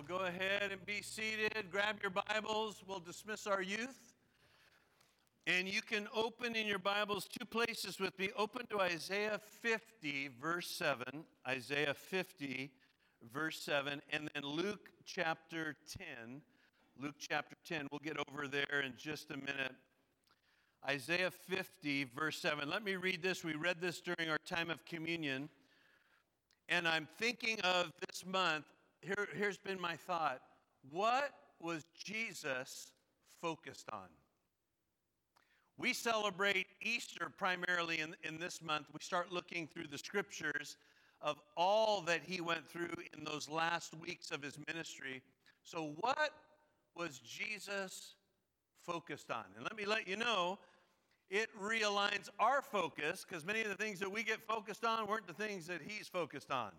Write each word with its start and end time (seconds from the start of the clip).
So 0.00 0.06
go 0.16 0.24
ahead 0.24 0.72
and 0.72 0.86
be 0.86 1.02
seated. 1.02 1.52
Grab 1.70 1.96
your 2.00 2.10
Bibles. 2.10 2.82
We'll 2.88 3.00
dismiss 3.00 3.46
our 3.46 3.60
youth. 3.60 4.14
And 5.46 5.68
you 5.68 5.82
can 5.82 6.08
open 6.14 6.56
in 6.56 6.66
your 6.66 6.78
Bibles 6.78 7.26
two 7.26 7.44
places 7.44 8.00
with 8.00 8.18
me. 8.18 8.30
Open 8.34 8.64
to 8.68 8.80
Isaiah 8.80 9.38
50, 9.60 10.30
verse 10.40 10.68
7. 10.68 11.04
Isaiah 11.46 11.92
50, 11.92 12.70
verse 13.30 13.60
7. 13.60 14.00
And 14.10 14.30
then 14.32 14.42
Luke 14.42 14.88
chapter 15.04 15.76
10. 16.16 16.40
Luke 16.98 17.16
chapter 17.18 17.56
10. 17.66 17.88
We'll 17.90 17.98
get 17.98 18.16
over 18.30 18.48
there 18.48 18.80
in 18.82 18.94
just 18.96 19.30
a 19.30 19.36
minute. 19.36 19.74
Isaiah 20.88 21.30
50, 21.30 22.04
verse 22.04 22.38
7. 22.38 22.70
Let 22.70 22.84
me 22.84 22.96
read 22.96 23.22
this. 23.22 23.44
We 23.44 23.54
read 23.54 23.82
this 23.82 24.00
during 24.00 24.30
our 24.30 24.38
time 24.46 24.70
of 24.70 24.82
communion. 24.86 25.50
And 26.70 26.88
I'm 26.88 27.06
thinking 27.18 27.60
of 27.60 27.92
this 28.08 28.24
month. 28.24 28.64
Here, 29.00 29.28
here's 29.34 29.58
been 29.58 29.80
my 29.80 29.96
thought. 29.96 30.40
What 30.90 31.32
was 31.60 31.86
Jesus 31.94 32.92
focused 33.40 33.88
on? 33.92 34.08
We 35.78 35.94
celebrate 35.94 36.66
Easter 36.82 37.30
primarily 37.38 38.00
in, 38.00 38.14
in 38.22 38.38
this 38.38 38.60
month. 38.62 38.86
We 38.92 39.00
start 39.00 39.32
looking 39.32 39.66
through 39.66 39.86
the 39.90 39.96
scriptures 39.96 40.76
of 41.22 41.38
all 41.56 42.02
that 42.02 42.20
he 42.22 42.42
went 42.42 42.68
through 42.68 42.92
in 43.16 43.24
those 43.24 43.48
last 43.48 43.94
weeks 43.98 44.30
of 44.30 44.42
his 44.42 44.58
ministry. 44.66 45.22
So, 45.64 45.92
what 46.00 46.32
was 46.94 47.18
Jesus 47.18 48.14
focused 48.82 49.30
on? 49.30 49.44
And 49.56 49.64
let 49.64 49.76
me 49.76 49.86
let 49.86 50.06
you 50.06 50.16
know, 50.16 50.58
it 51.30 51.48
realigns 51.58 52.28
our 52.38 52.60
focus 52.60 53.24
because 53.26 53.46
many 53.46 53.62
of 53.62 53.68
the 53.68 53.74
things 53.74 53.98
that 54.00 54.10
we 54.10 54.22
get 54.22 54.42
focused 54.46 54.84
on 54.84 55.06
weren't 55.06 55.26
the 55.26 55.32
things 55.32 55.66
that 55.68 55.80
he's 55.86 56.08
focused 56.08 56.50
on. 56.50 56.72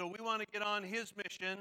So 0.00 0.06
we 0.06 0.24
want 0.24 0.40
to 0.40 0.46
get 0.50 0.62
on 0.62 0.82
his 0.82 1.12
mission 1.14 1.58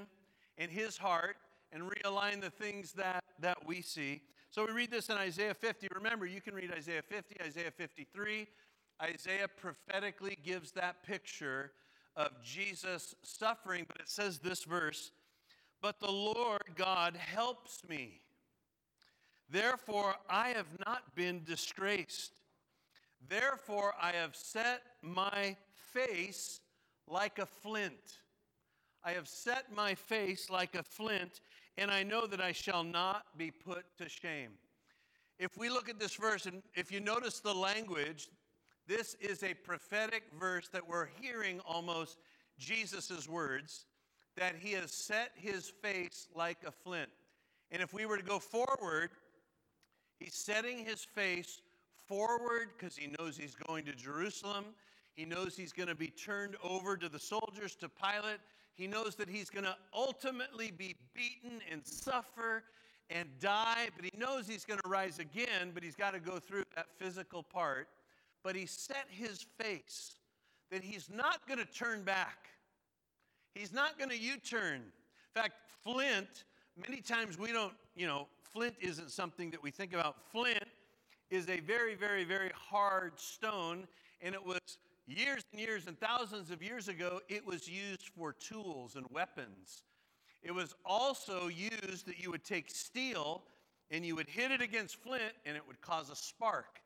and 0.58 0.72
his 0.72 0.98
heart 0.98 1.36
and 1.74 1.84
realign 1.84 2.40
the 2.40 2.50
things 2.50 2.94
that, 2.94 3.22
that 3.42 3.68
we 3.68 3.82
see. 3.82 4.22
So 4.50 4.66
we 4.66 4.72
read 4.72 4.90
this 4.90 5.10
in 5.10 5.18
Isaiah 5.18 5.54
50. 5.54 5.90
Remember, 5.94 6.26
you 6.26 6.40
can 6.40 6.56
read 6.56 6.72
Isaiah 6.72 7.02
50, 7.02 7.36
Isaiah 7.46 7.70
53. 7.70 8.48
Isaiah 9.04 9.48
prophetically 9.50 10.38
gives 10.42 10.72
that 10.72 11.04
picture 11.04 11.74
of 12.16 12.30
Jesus 12.42 13.14
suffering, 13.24 13.84
but 13.86 14.00
it 14.00 14.08
says 14.08 14.40
this 14.40 14.64
verse 14.64 15.12
But 15.82 16.00
the 16.00 16.10
Lord 16.10 16.64
God 16.76 17.18
helps 17.18 17.82
me. 17.90 18.22
Therefore, 19.50 20.16
I 20.30 20.52
have 20.52 20.80
not 20.86 21.14
been 21.14 21.44
disgraced. 21.44 22.32
Therefore, 23.28 23.96
I 24.02 24.14
have 24.14 24.34
set 24.34 24.84
my 25.02 25.58
face 25.92 26.62
like 27.06 27.38
a 27.40 27.46
flint. 27.46 28.20
I 29.04 29.12
have 29.12 29.28
set 29.28 29.74
my 29.76 29.96
face 29.96 30.50
like 30.50 30.76
a 30.76 30.84
flint, 30.84 31.42
and 31.78 31.90
I 31.90 32.04
know 32.04 32.28
that 32.28 32.42
I 32.42 32.52
shall 32.52 32.84
not 32.84 33.38
be 33.38 33.52
put 33.52 33.86
to 33.98 34.10
shame. 34.10 34.52
If 35.38 35.58
we 35.58 35.70
look 35.70 35.90
at 35.90 36.00
this 36.00 36.16
verse, 36.16 36.46
and 36.46 36.62
if 36.76 36.92
you 36.92 37.00
notice 37.00 37.40
the 37.40 37.54
language, 37.54 38.28
this 38.88 39.16
is 39.22 39.44
a 39.44 39.54
prophetic 39.54 40.24
verse 40.38 40.68
that 40.70 40.88
we're 40.88 41.08
hearing 41.22 41.62
almost 41.66 42.18
Jesus' 42.58 43.30
words 43.30 43.86
that 44.36 44.56
he 44.60 44.74
has 44.74 44.92
set 44.92 45.32
his 45.36 45.70
face 45.82 46.28
like 46.36 46.58
a 46.66 46.72
flint. 46.72 47.10
And 47.72 47.82
if 47.82 47.94
we 47.94 48.06
were 48.06 48.18
to 48.18 48.24
go 48.24 48.40
forward, 48.40 49.12
He's 50.20 50.36
setting 50.36 50.86
his 50.86 51.04
face 51.04 51.62
forward 52.08 52.70
because 52.78 52.98
he 52.98 53.08
knows 53.18 53.38
he's 53.38 53.56
going 53.56 53.86
to 53.86 53.94
Jerusalem. 53.94 54.66
He 55.16 55.26
knows 55.26 55.56
he's 55.56 55.72
going 55.72 55.88
to 55.88 55.96
be 55.96 56.08
turned 56.08 56.56
over 56.62 56.98
to 56.98 57.08
the 57.08 57.20
soldiers 57.20 57.76
to 57.76 57.90
Pilate. 57.90 58.40
He 58.74 58.88
knows 58.88 59.16
that 59.16 59.30
he's 59.30 59.50
going 59.50 59.66
to 59.66 59.76
ultimately 59.94 60.72
be 60.72 60.96
beaten 61.14 61.62
and 61.70 61.86
suffer 61.86 62.64
and 63.10 63.28
die, 63.40 63.90
but 63.96 64.06
he 64.06 64.12
knows 64.18 64.48
he's 64.48 64.66
going 64.66 64.80
to 64.84 64.90
rise 64.90 65.20
again, 65.20 65.72
but 65.74 65.84
he's 65.84 65.96
got 65.96 66.14
to 66.14 66.20
go 66.20 66.40
through 66.40 66.64
that 66.76 66.88
physical 66.98 67.44
part. 67.44 67.88
But 68.44 68.56
he 68.56 68.66
set 68.66 69.06
his 69.10 69.46
face 69.60 70.16
that 70.72 70.84
he's 70.84 71.10
not 71.10 71.46
going 71.48 71.60
to 71.60 71.66
turn 71.66 72.04
back. 72.04 72.48
He's 73.56 73.74
not 73.74 73.98
going 73.98 74.10
to 74.12 74.18
U 74.18 74.38
turn. 74.38 74.76
In 74.76 75.42
fact, 75.42 75.54
Flint, 75.84 76.46
many 76.78 77.02
times 77.02 77.38
we 77.38 77.52
don't, 77.52 77.74
you 77.96 78.08
know, 78.08 78.28
flint 78.54 78.76
isn't 78.80 79.12
something 79.12 79.50
that 79.52 79.62
we 79.62 79.72
think 79.72 79.94
about. 79.94 80.18
Flint 80.32 80.64
is 81.30 81.50
a 81.50 81.60
very, 81.60 81.96
very, 81.96 82.24
very 82.24 82.52
hard 82.56 83.20
stone, 83.20 83.88
and 84.22 84.34
it 84.34 84.44
was 84.44 84.60
years 85.10 85.44
and 85.52 85.62
years 85.62 85.88
and 85.88 86.00
thousands 86.00 86.52
of 86.52 86.62
years 86.62 86.88
ago, 86.88 87.20
it 87.30 87.46
was 87.46 87.68
used 87.68 88.10
for 88.16 88.34
tools 88.34 88.96
and 88.96 89.06
weapons. 89.12 89.84
It 90.42 90.52
was 90.52 90.76
also 90.86 91.48
used 91.48 92.06
that 92.08 92.22
you 92.22 92.32
would 92.32 92.44
take 92.44 92.70
steel 92.70 93.44
and 93.92 94.06
you 94.06 94.16
would 94.16 94.30
hit 94.30 94.52
it 94.52 94.62
against 94.62 94.96
flint 94.98 95.34
and 95.46 95.58
it 95.58 95.66
would 95.68 95.82
cause 95.82 96.10
a 96.10 96.16
spark. 96.16 96.80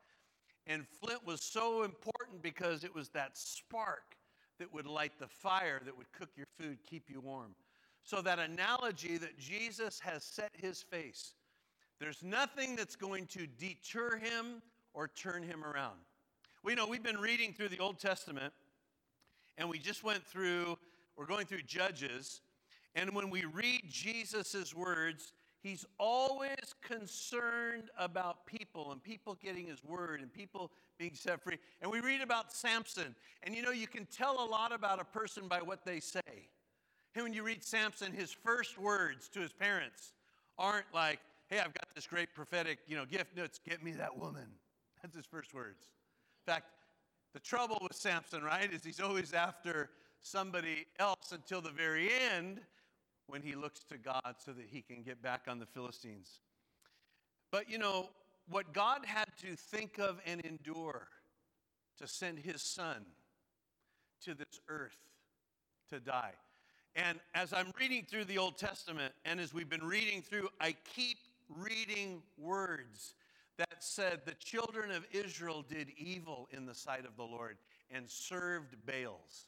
And 0.66 0.86
flint 0.88 1.26
was 1.26 1.42
so 1.42 1.84
important 1.84 2.42
because 2.42 2.84
it 2.84 2.94
was 2.94 3.10
that 3.10 3.38
spark 3.38 4.16
that 4.60 4.74
would 4.74 4.88
light 4.88 5.14
the 5.20 5.28
fire 5.28 5.82
that 5.86 5.96
would 5.98 6.12
cook 6.14 6.30
your 6.36 6.48
food, 6.58 6.78
keep 6.86 7.10
you 7.10 7.20
warm. 7.20 7.56
So, 8.06 8.22
that 8.22 8.38
analogy 8.38 9.18
that 9.18 9.38
Jesus 9.38 10.00
has 10.02 10.26
set 10.26 10.52
his 10.58 10.82
face 10.82 11.36
there's 12.04 12.22
nothing 12.22 12.76
that's 12.76 12.98
going 12.98 13.28
to 13.28 13.48
deter 13.48 14.18
him 14.18 14.62
or 14.94 15.08
turn 15.08 15.42
him 15.42 15.64
around. 15.64 16.00
We 16.64 16.76
know 16.76 16.88
we've 16.88 17.04
been 17.04 17.20
reading 17.20 17.52
through 17.52 17.68
the 17.68 17.80
Old 17.80 18.00
Testament, 18.00 18.54
and 19.58 19.68
we 19.68 19.78
just 19.78 20.02
went 20.02 20.26
through, 20.26 20.78
we're 21.18 21.26
going 21.26 21.46
through 21.46 21.64
Judges, 21.64 22.40
and 22.96 23.14
when 23.14 23.30
we 23.30 23.44
read 23.44 23.82
Jesus' 23.90 24.74
words, 24.74 25.34
he's 25.62 25.86
always 26.00 26.74
concerned 26.82 27.90
about 27.98 28.46
people 28.46 28.94
and 28.94 29.04
people 29.04 29.36
getting 29.44 29.68
his 29.68 29.84
word 29.84 30.22
and 30.22 30.32
people 30.32 30.72
being 30.98 31.16
set 31.16 31.44
free. 31.44 31.58
And 31.82 31.92
we 31.92 32.00
read 32.00 32.22
about 32.22 32.54
Samson, 32.54 33.14
and 33.44 33.54
you 33.54 33.62
know, 33.62 33.72
you 33.72 33.88
can 33.88 34.06
tell 34.06 34.42
a 34.42 34.48
lot 34.48 34.72
about 34.72 35.02
a 35.02 35.06
person 35.06 35.50
by 35.50 35.62
what 35.62 35.84
they 35.84 36.00
say. 36.00 36.22
And 37.14 37.24
when 37.24 37.34
you 37.34 37.44
read 37.44 37.62
Samson, 37.62 38.14
his 38.14 38.32
first 38.32 38.80
words 38.80 39.28
to 39.34 39.42
his 39.42 39.52
parents 39.52 40.14
aren't 40.58 40.86
like, 40.94 41.20
hey, 41.50 41.60
I've 41.60 41.74
got 41.74 41.94
this 41.94 42.08
great 42.08 42.34
prophetic, 42.34 42.80
you 42.88 42.96
know, 42.96 43.04
gift. 43.04 43.36
No, 43.36 43.44
it's 43.44 43.60
get 43.60 43.84
me 43.84 43.92
that 43.92 44.18
woman. 44.18 44.48
That's 45.02 45.18
his 45.18 45.26
first 45.26 45.54
words. 45.54 45.88
In 46.46 46.54
fact, 46.54 46.66
the 47.34 47.40
trouble 47.40 47.78
with 47.82 47.96
Samson, 47.96 48.44
right, 48.44 48.72
is 48.72 48.84
he's 48.84 49.00
always 49.00 49.34
after 49.34 49.90
somebody 50.22 50.86
else 51.00 51.32
until 51.32 51.62
the 51.62 51.72
very 51.72 52.10
end 52.36 52.60
when 53.28 53.42
he 53.42 53.56
looks 53.56 53.84
to 53.86 53.98
God 53.98 54.36
so 54.38 54.52
that 54.52 54.66
he 54.70 54.82
can 54.82 55.04
get 55.04 55.22
back 55.22 55.44
on 55.48 55.60
the 55.60 55.66
Philistines. 55.66 56.42
But 57.52 57.70
you 57.70 57.78
know, 57.78 58.10
what 58.50 58.74
God 58.74 59.06
had 59.06 59.30
to 59.42 59.56
think 59.56 60.00
of 60.00 60.20
and 60.26 60.42
endure 60.42 61.08
to 62.00 62.08
send 62.08 62.40
his 62.40 62.62
son 62.62 63.06
to 64.26 64.34
this 64.34 64.60
earth 64.68 64.98
to 65.90 66.00
die. 66.00 66.34
And 66.96 67.20
as 67.34 67.54
I'm 67.54 67.72
reading 67.80 68.06
through 68.08 68.26
the 68.26 68.38
Old 68.38 68.58
Testament, 68.58 69.14
and 69.26 69.40
as 69.40 69.54
we've 69.54 69.70
been 69.70 69.86
reading 69.86 70.22
through, 70.22 70.50
I 70.60 70.76
keep 70.94 71.18
reading 71.50 72.22
words 72.38 73.16
that 73.58 73.84
said 73.84 74.22
the 74.26 74.36
children 74.36 74.92
of 74.92 75.06
Israel 75.12 75.64
did 75.68 75.90
evil 75.98 76.48
in 76.52 76.66
the 76.66 76.74
sight 76.74 77.06
of 77.06 77.16
the 77.16 77.24
Lord 77.24 77.58
and 77.92 78.10
served 78.10 78.76
Baals. 78.86 79.48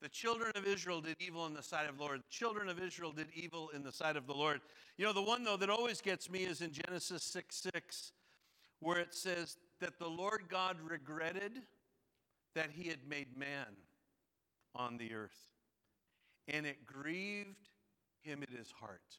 The 0.00 0.08
children 0.08 0.50
of 0.56 0.66
Israel 0.66 1.00
did 1.00 1.16
evil 1.20 1.46
in 1.46 1.54
the 1.54 1.62
sight 1.62 1.88
of 1.88 1.96
the 1.96 2.02
Lord. 2.02 2.20
The 2.20 2.36
children 2.36 2.68
of 2.68 2.82
Israel 2.82 3.12
did 3.12 3.28
evil 3.34 3.70
in 3.70 3.84
the 3.84 3.92
sight 3.92 4.16
of 4.16 4.26
the 4.26 4.34
Lord. 4.34 4.60
You 4.96 5.04
know, 5.04 5.12
the 5.12 5.22
one, 5.22 5.44
though, 5.44 5.56
that 5.56 5.70
always 5.70 6.00
gets 6.00 6.28
me 6.28 6.40
is 6.40 6.60
in 6.60 6.72
Genesis 6.72 7.22
6 7.22 7.68
6, 7.72 8.12
where 8.80 8.98
it 8.98 9.14
says 9.14 9.56
that 9.80 10.00
the 10.00 10.08
Lord 10.08 10.42
God 10.48 10.76
regretted 10.82 11.62
that 12.56 12.70
he 12.72 12.88
had 12.88 12.98
made 13.08 13.36
man 13.36 13.76
on 14.74 14.96
the 14.96 15.14
earth, 15.14 15.50
and 16.48 16.66
it 16.66 16.84
grieved 16.84 17.68
him 18.22 18.42
in 18.48 18.56
his 18.56 18.72
heart. 18.72 19.18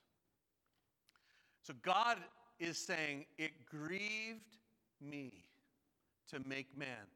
So 1.61 1.73
God 1.81 2.17
is 2.63 2.77
saying, 2.77 3.25
It 3.37 3.51
grieved 3.69 4.57
me 5.01 5.45
to 6.29 6.39
make 6.47 6.77
man. 6.77 7.07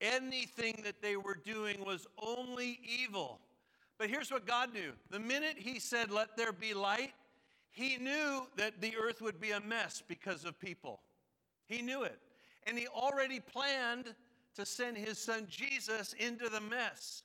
Anything 0.00 0.80
that 0.84 1.00
they 1.00 1.16
were 1.16 1.38
doing 1.44 1.84
was 1.84 2.06
only 2.18 2.80
evil. 2.84 3.40
But 3.98 4.10
here's 4.10 4.30
what 4.30 4.46
God 4.46 4.74
knew 4.74 4.92
the 5.10 5.18
minute 5.18 5.56
He 5.58 5.78
said, 5.78 6.10
Let 6.10 6.36
there 6.36 6.52
be 6.52 6.74
light, 6.74 7.12
He 7.70 7.96
knew 7.98 8.46
that 8.56 8.80
the 8.80 8.94
earth 8.96 9.20
would 9.22 9.40
be 9.40 9.52
a 9.52 9.60
mess 9.60 10.02
because 10.06 10.44
of 10.44 10.58
people. 10.58 11.00
He 11.66 11.82
knew 11.82 12.02
it. 12.02 12.18
And 12.66 12.78
He 12.78 12.86
already 12.88 13.40
planned 13.40 14.14
to 14.56 14.66
send 14.66 14.96
His 14.96 15.18
Son 15.18 15.46
Jesus 15.48 16.14
into 16.14 16.48
the 16.48 16.60
mess, 16.60 17.22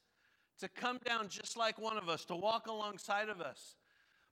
to 0.59 0.69
come 0.69 0.99
down 1.05 1.29
just 1.29 1.57
like 1.57 1.79
one 1.79 1.97
of 1.97 2.09
us, 2.09 2.25
to 2.25 2.35
walk 2.35 2.67
alongside 2.67 3.29
of 3.29 3.41
us. 3.41 3.75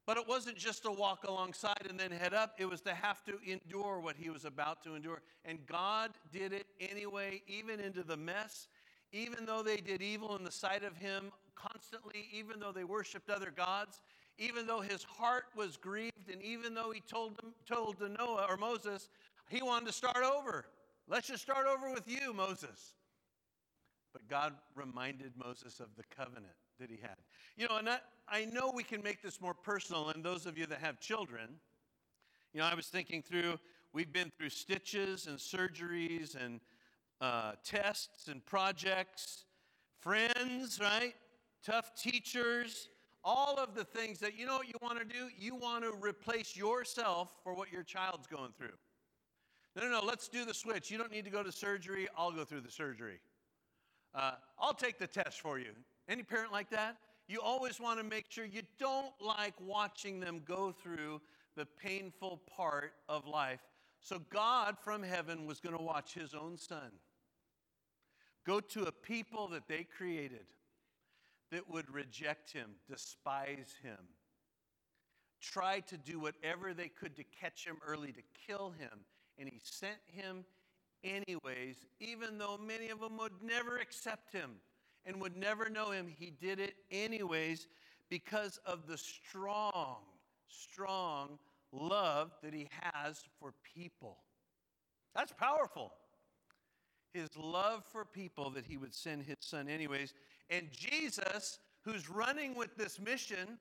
But 0.10 0.18
it 0.18 0.28
wasn't 0.28 0.58
just 0.58 0.82
to 0.86 0.92
walk 0.92 1.26
alongside 1.28 1.86
and 1.88 2.00
then 2.00 2.10
head 2.10 2.34
up, 2.34 2.56
it 2.58 2.68
was 2.68 2.82
to 2.82 2.96
have 2.96 3.24
to 3.26 3.38
endure 3.46 4.00
what 4.00 4.16
he 4.16 4.32
was 4.32 4.44
about 4.44 4.82
to 4.86 4.96
endure. 4.96 5.22
And 5.46 5.60
God 5.68 6.14
did 6.34 6.52
it 6.52 6.66
anyway, 6.80 7.44
even 7.46 7.80
into 7.80 8.02
the 8.02 8.18
mess, 8.18 8.70
even 9.12 9.46
though 9.46 9.62
they 9.62 9.78
did 9.78 10.02
evil 10.02 10.36
in 10.36 10.44
the 10.44 10.52
sight 10.52 10.84
of 10.84 10.98
him 10.98 11.32
constantly, 11.54 12.28
even 12.34 12.60
though 12.60 12.72
they 12.72 12.86
worshiped 12.86 13.30
other 13.30 13.52
gods, 13.56 14.02
even 14.40 14.66
though 14.66 14.82
his 14.82 15.04
heart 15.04 15.44
was 15.56 15.78
grieved, 15.78 16.32
and 16.34 16.42
even 16.42 16.74
though 16.74 16.90
he 16.90 17.02
told, 17.02 17.40
told 17.68 18.00
to 18.00 18.10
Noah 18.10 18.48
or 18.50 18.58
Moses, 18.58 19.10
he 19.48 19.62
wanted 19.62 19.86
to 19.86 19.94
start 19.94 20.24
over. 20.24 20.66
Let's 21.08 21.28
just 21.28 21.44
start 21.44 21.68
over 21.68 21.94
with 21.94 22.08
you, 22.08 22.34
Moses. 22.34 22.96
But 24.12 24.28
God 24.28 24.56
reminded 24.74 25.34
Moses 25.38 25.80
of 25.80 25.90
the 25.96 26.04
covenant 26.18 26.56
that 26.80 26.90
he 26.90 26.98
had. 27.02 27.16
You 27.58 27.68
know, 27.68 27.78
and 27.78 27.90
I, 27.90 28.00
I 28.28 28.46
know 28.46 28.72
we 28.74 28.84
can 28.84 29.02
make 29.02 29.22
this 29.22 29.42
more 29.42 29.54
personal, 29.54 30.10
and 30.10 30.24
those 30.24 30.46
of 30.46 30.58
you 30.58 30.66
that 30.68 30.80
have 30.80 31.00
children, 31.00 31.50
you 32.54 32.60
know, 32.60 32.66
I 32.66 32.74
was 32.74 32.88
thinking 32.88 33.22
through, 33.22 33.60
we've 33.94 34.12
been 34.12 34.32
through 34.38 34.50
stitches 34.50 35.28
and 35.28 35.38
surgeries 35.38 36.36
and 36.36 36.60
uh, 37.22 37.54
tests 37.64 38.28
and 38.28 38.46
projects, 38.46 39.46
friends, 40.00 40.80
right? 40.82 41.14
Tough 41.64 41.92
teachers, 41.96 42.90
all 43.24 43.58
of 43.60 43.76
the 43.76 43.84
things 43.84 44.20
that, 44.20 44.38
you 44.38 44.46
know 44.46 44.58
what 44.58 44.68
you 44.68 44.76
want 44.82 44.98
to 45.00 45.06
do? 45.06 45.28
You 45.38 45.56
want 45.56 45.84
to 45.84 45.92
replace 46.02 46.56
yourself 46.56 47.36
for 47.44 47.54
what 47.54 47.72
your 47.72 47.84
child's 47.84 48.28
going 48.28 48.52
through. 48.58 48.78
No, 49.76 49.84
no, 49.84 50.00
no, 50.00 50.06
let's 50.06 50.28
do 50.28 50.46
the 50.46 50.54
switch. 50.54 50.90
You 50.90 50.98
don't 50.98 51.12
need 51.12 51.26
to 51.26 51.32
go 51.32 51.44
to 51.44 51.52
surgery, 51.52 52.08
I'll 52.18 52.32
go 52.32 52.46
through 52.46 52.62
the 52.62 52.72
surgery. 52.72 53.20
Uh, 54.16 54.32
I'll 54.58 54.74
take 54.74 54.98
the 54.98 55.08
test 55.08 55.42
for 55.42 55.60
you. 55.60 55.72
Any 56.10 56.24
parent 56.24 56.52
like 56.52 56.72
that? 56.72 56.98
You 57.28 57.40
always 57.42 57.80
want 57.80 58.00
to 58.00 58.04
make 58.04 58.26
sure 58.30 58.44
you 58.44 58.64
don't 58.80 59.14
like 59.22 59.54
watching 59.62 60.20
them 60.20 60.42
go 60.46 60.72
through 60.72 61.22
the 61.56 61.66
painful 61.66 62.42
part 62.58 62.94
of 63.08 63.28
life. 63.28 63.60
So, 64.02 64.20
God 64.32 64.78
from 64.84 65.04
heaven 65.04 65.46
was 65.46 65.60
going 65.60 65.78
to 65.78 65.84
watch 65.84 66.16
his 66.16 66.34
own 66.34 66.58
son 66.58 66.92
go 68.48 68.60
to 68.60 68.86
a 68.86 68.92
people 68.92 69.48
that 69.50 69.68
they 69.68 69.84
created 69.84 70.48
that 71.52 71.70
would 71.70 71.94
reject 71.94 72.52
him, 72.52 72.72
despise 72.90 73.76
him, 73.84 74.00
try 75.40 75.82
to 75.82 75.98
do 75.98 76.20
whatever 76.20 76.74
they 76.74 76.88
could 76.88 77.16
to 77.16 77.24
catch 77.24 77.66
him 77.66 77.78
early, 77.86 78.12
to 78.12 78.22
kill 78.48 78.72
him. 78.80 79.02
And 79.38 79.48
he 79.48 79.60
sent 79.64 80.00
him 80.06 80.46
anyways, 81.04 81.86
even 82.00 82.40
though 82.40 82.58
many 82.58 82.90
of 82.90 83.00
them 83.00 83.18
would 83.18 83.44
never 83.44 83.78
accept 83.78 84.34
him 84.34 84.52
and 85.06 85.22
would 85.22 85.38
never 85.38 85.70
know 85.70 85.92
him. 85.92 86.08
He 86.08 86.32
did 86.42 86.60
it 86.60 86.76
anyways 86.92 87.68
because 88.10 88.60
of 88.66 88.88
the 88.88 88.98
strong, 88.98 89.98
strong 90.48 91.40
love 91.72 92.32
that 92.44 92.54
he 92.54 92.70
has 92.94 93.24
for 93.40 93.54
people. 93.76 94.18
That's 95.16 95.34
powerful. 95.34 95.94
His 97.14 97.30
love 97.36 97.84
for 97.92 98.06
people 98.06 98.50
that 98.52 98.66
he 98.66 98.78
would 98.78 98.94
send 98.94 99.24
his 99.24 99.38
son 99.40 99.68
anyways. 99.68 100.14
And 100.50 100.68
Jesus, 100.72 101.60
who's 101.84 102.10
running 102.10 102.56
with 102.56 102.76
this 102.78 103.00
mission, 103.00 103.58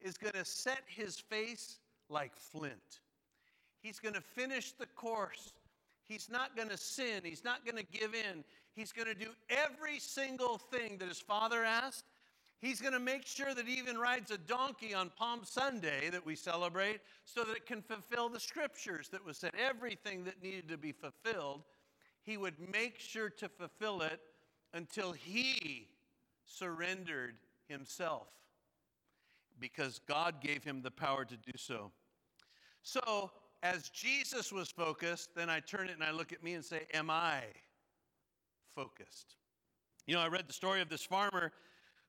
is 0.00 0.16
going 0.16 0.34
to 0.34 0.44
set 0.44 0.82
his 0.86 1.18
face 1.18 1.78
like 2.08 2.36
flint. 2.36 3.00
He's 3.80 3.98
going 3.98 4.14
to 4.14 4.20
finish 4.20 4.72
the 4.72 4.86
course. 4.86 5.52
He's 6.04 6.28
not 6.30 6.56
going 6.56 6.68
to 6.68 6.76
sin. 6.76 7.20
He's 7.22 7.44
not 7.44 7.64
going 7.64 7.76
to 7.76 7.98
give 7.98 8.14
in. 8.14 8.44
He's 8.74 8.92
going 8.92 9.08
to 9.08 9.14
do 9.14 9.30
every 9.48 9.98
single 9.98 10.58
thing 10.58 10.98
that 10.98 11.08
his 11.08 11.20
father 11.20 11.64
asked. 11.64 12.04
He's 12.58 12.80
going 12.80 12.94
to 12.94 13.00
make 13.00 13.26
sure 13.26 13.54
that 13.54 13.66
he 13.66 13.74
even 13.74 13.98
rides 13.98 14.30
a 14.30 14.38
donkey 14.38 14.94
on 14.94 15.10
Palm 15.16 15.40
Sunday 15.44 16.08
that 16.10 16.24
we 16.24 16.34
celebrate 16.34 17.00
so 17.24 17.44
that 17.44 17.56
it 17.56 17.66
can 17.66 17.82
fulfill 17.82 18.28
the 18.28 18.40
scriptures 18.40 19.08
that 19.10 19.24
was 19.24 19.36
said. 19.36 19.52
Everything 19.58 20.24
that 20.24 20.42
needed 20.42 20.68
to 20.68 20.78
be 20.78 20.92
fulfilled, 20.92 21.62
he 22.22 22.36
would 22.36 22.54
make 22.72 22.98
sure 22.98 23.28
to 23.28 23.48
fulfill 23.48 24.02
it 24.02 24.20
until 24.72 25.12
he 25.12 25.88
surrendered 26.46 27.36
himself 27.68 28.28
because 29.60 30.00
God 30.08 30.40
gave 30.40 30.64
him 30.64 30.82
the 30.82 30.90
power 30.90 31.24
to 31.24 31.36
do 31.36 31.52
so. 31.56 31.92
So, 32.82 33.30
as 33.62 33.88
Jesus 33.88 34.52
was 34.52 34.70
focused, 34.70 35.34
then 35.34 35.48
I 35.48 35.60
turn 35.60 35.88
it 35.88 35.94
and 35.94 36.04
I 36.04 36.10
look 36.10 36.32
at 36.32 36.42
me 36.42 36.54
and 36.54 36.64
say, 36.64 36.86
Am 36.92 37.08
I 37.08 37.44
focused? 38.74 39.36
You 40.06 40.14
know, 40.14 40.20
I 40.20 40.28
read 40.28 40.46
the 40.46 40.52
story 40.52 40.80
of 40.80 40.88
this 40.88 41.04
farmer 41.04 41.52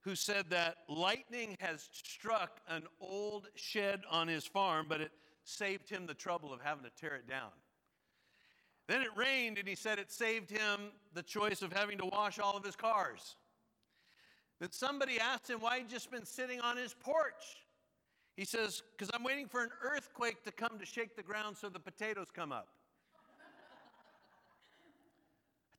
who 0.02 0.16
said 0.16 0.46
that 0.50 0.78
lightning 0.88 1.58
has 1.60 1.90
struck 1.92 2.60
an 2.68 2.84
old 3.00 3.48
shed 3.56 4.04
on 4.10 4.28
his 4.28 4.46
farm, 4.46 4.86
but 4.88 5.02
it 5.02 5.12
saved 5.44 5.90
him 5.90 6.06
the 6.06 6.14
trouble 6.14 6.54
of 6.54 6.62
having 6.62 6.84
to 6.84 6.92
tear 6.92 7.16
it 7.16 7.28
down. 7.28 7.50
Then 8.88 9.02
it 9.02 9.10
rained, 9.16 9.58
and 9.58 9.68
he 9.68 9.76
said 9.76 9.98
it 9.98 10.12
saved 10.12 10.52
him 10.52 10.92
the 11.14 11.24
choice 11.24 11.62
of 11.62 11.74
having 11.74 11.98
to 11.98 12.06
wash 12.06 12.38
all 12.38 12.56
of 12.56 12.64
his 12.64 12.76
cars. 12.76 13.36
Then 14.60 14.72
somebody 14.72 15.20
asked 15.20 15.50
him 15.50 15.60
why 15.60 15.80
he'd 15.80 15.90
just 15.90 16.12
been 16.12 16.26
sitting 16.26 16.60
on 16.62 16.78
his 16.78 16.94
porch. 16.94 17.64
He 18.36 18.46
says, 18.46 18.84
Because 18.92 19.10
I'm 19.14 19.24
waiting 19.24 19.48
for 19.48 19.64
an 19.64 19.72
earthquake 19.82 20.44
to 20.44 20.52
come 20.52 20.78
to 20.78 20.86
shake 20.86 21.16
the 21.16 21.24
ground 21.24 21.58
so 21.58 21.70
the 21.70 21.80
potatoes 21.80 22.28
come 22.34 22.52
up. 22.52 22.68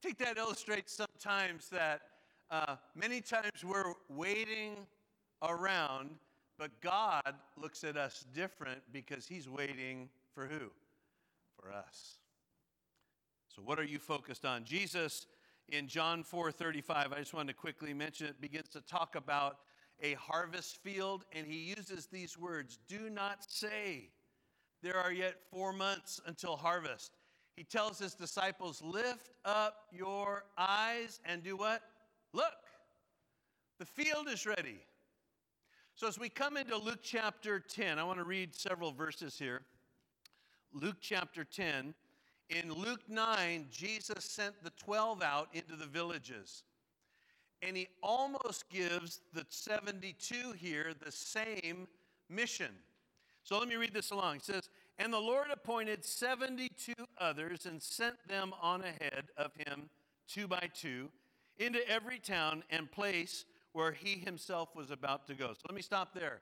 I 0.07 0.09
think 0.11 0.19
that 0.19 0.39
illustrates 0.39 0.93
sometimes 0.93 1.69
that 1.71 2.03
uh, 2.49 2.77
many 2.95 3.21
times 3.21 3.65
we're 3.65 3.93
waiting 4.09 4.77
around, 5.43 6.11
but 6.61 6.81
God 6.81 7.35
looks 7.61 7.83
at 7.83 7.97
us 7.97 8.25
different 8.33 8.83
because 8.93 9.27
He's 9.27 9.49
waiting 9.49 10.09
for 10.33 10.47
who? 10.47 10.71
For 11.61 11.73
us. 11.73 12.19
So, 13.49 13.63
what 13.65 13.81
are 13.81 13.85
you 13.85 13.99
focused 13.99 14.45
on? 14.45 14.63
Jesus 14.63 15.27
in 15.71 15.89
John 15.89 16.23
4 16.23 16.53
35, 16.53 17.13
I 17.13 17.19
just 17.19 17.35
wanted 17.35 17.55
to 17.55 17.59
quickly 17.59 17.93
mention 17.93 18.29
it, 18.29 18.41
begins 18.41 18.69
to 18.75 18.83
talk 18.83 19.17
about 19.17 19.59
a 20.01 20.13
harvest 20.13 20.77
field, 20.85 21.25
and 21.33 21.45
he 21.45 21.75
uses 21.77 22.07
these 22.07 22.39
words 22.39 22.79
Do 22.87 23.11
not 23.11 23.39
say, 23.51 24.11
There 24.85 24.99
are 24.99 25.13
yet 25.13 25.35
four 25.51 25.73
months 25.73 26.21
until 26.27 26.55
harvest. 26.55 27.17
He 27.57 27.65
tells 27.65 27.99
his 27.99 28.15
disciples, 28.15 28.83
Lift 28.83 29.31
up 29.45 29.87
your 29.91 30.45
eyes 30.59 31.21
and 31.25 31.43
do 31.43 31.57
what? 31.57 31.83
Look, 32.33 32.53
the 33.79 33.87
field 33.87 34.29
is 34.29 34.47
ready. 34.47 34.79
So, 35.95 36.07
as 36.07 36.19
we 36.19 36.29
come 36.29 36.59
into 36.59 36.77
Luke 36.77 37.01
chapter 37.03 37.59
10, 37.59 37.99
I 37.99 38.05
want 38.05 38.19
to 38.19 38.25
read 38.25 38.55
several 38.55 38.93
verses 38.93 39.39
here. 39.39 39.63
Luke 40.75 40.97
chapter 41.01 41.43
10. 41.43 41.95
In 42.51 42.73
Luke 42.73 43.01
9, 43.09 43.67
Jesus 43.73 44.25
sent 44.25 44.63
the 44.63 44.71
12 44.71 45.23
out 45.23 45.49
into 45.53 45.75
the 45.75 45.87
villages. 45.87 46.63
And 47.63 47.77
he 47.77 47.89
almost 48.03 48.69
gives 48.69 49.21
the 49.33 49.45
72 49.49 50.53
here 50.53 50.93
the 51.03 51.11
same 51.11 51.89
mission. 52.29 52.71
So 53.43 53.59
let 53.59 53.69
me 53.69 53.77
read 53.77 53.95
this 53.95 54.11
along. 54.11 54.37
It 54.37 54.45
says, 54.45 54.69
And 54.99 55.13
the 55.13 55.19
Lord 55.19 55.49
appointed 55.53 56.05
72 56.05 56.93
others 57.19 57.67
and 57.67 57.83
sent 57.83 58.17
them 58.29 58.55
on 58.61 58.83
ahead 58.83 59.29
of 59.37 59.53
him, 59.67 59.91
two 60.27 60.49
by 60.49 60.71
two, 60.73 61.11
into 61.59 61.87
every 61.89 62.19
town 62.19 62.63
and 62.71 62.91
place 62.91 63.45
where 63.73 63.93
he 63.93 64.17
himself 64.17 64.75
was 64.75 64.91
about 64.91 65.27
to 65.27 65.35
go. 65.35 65.49
So 65.49 65.61
let 65.69 65.75
me 65.75 65.83
stop 65.83 66.15
there. 66.15 66.41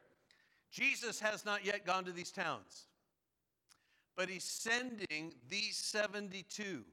Jesus 0.70 1.20
has 1.20 1.44
not 1.44 1.64
yet 1.64 1.84
gone 1.84 2.04
to 2.04 2.12
these 2.12 2.30
towns 2.30 2.86
but 4.16 4.28
he's 4.28 4.44
sending 4.44 5.34
these 5.48 5.76
72 5.76 6.84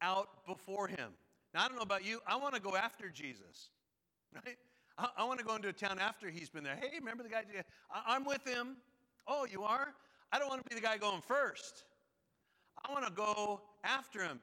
out 0.00 0.28
before 0.46 0.88
him. 0.88 1.12
Now, 1.54 1.64
I 1.64 1.68
don't 1.68 1.76
know 1.76 1.82
about 1.82 2.04
you, 2.04 2.20
I 2.26 2.36
want 2.36 2.54
to 2.54 2.60
go 2.60 2.76
after 2.76 3.08
Jesus, 3.08 3.70
right? 4.34 4.56
I, 4.98 5.08
I 5.18 5.24
want 5.24 5.38
to 5.38 5.44
go 5.44 5.54
into 5.54 5.68
a 5.68 5.72
town 5.72 5.98
after 5.98 6.28
he's 6.28 6.50
been 6.50 6.64
there. 6.64 6.76
Hey, 6.80 6.98
remember 6.98 7.22
the 7.22 7.28
guy? 7.28 7.42
I, 7.90 8.14
I'm 8.14 8.24
with 8.24 8.46
him. 8.46 8.76
Oh, 9.26 9.46
you 9.50 9.62
are? 9.62 9.94
I 10.32 10.38
don't 10.38 10.48
want 10.48 10.64
to 10.64 10.68
be 10.68 10.74
the 10.74 10.86
guy 10.86 10.96
going 10.96 11.22
first. 11.22 11.84
I 12.84 12.92
want 12.92 13.06
to 13.06 13.12
go 13.12 13.60
after 13.84 14.22
him. 14.22 14.40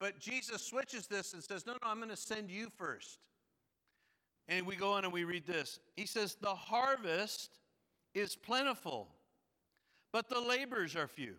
But 0.00 0.18
Jesus 0.18 0.64
switches 0.64 1.06
this 1.06 1.34
and 1.34 1.42
says, 1.42 1.66
No, 1.66 1.72
no, 1.72 1.78
I'm 1.82 1.98
going 1.98 2.08
to 2.08 2.16
send 2.16 2.50
you 2.50 2.68
first. 2.76 3.18
And 4.48 4.66
we 4.66 4.76
go 4.76 4.92
on 4.92 5.04
and 5.04 5.12
we 5.12 5.24
read 5.24 5.46
this. 5.46 5.78
He 5.96 6.06
says, 6.06 6.36
The 6.40 6.54
harvest 6.54 7.58
is 8.14 8.34
plentiful 8.34 9.08
but 10.12 10.28
the 10.28 10.40
laborers 10.40 10.94
are 10.94 11.08
few. 11.08 11.34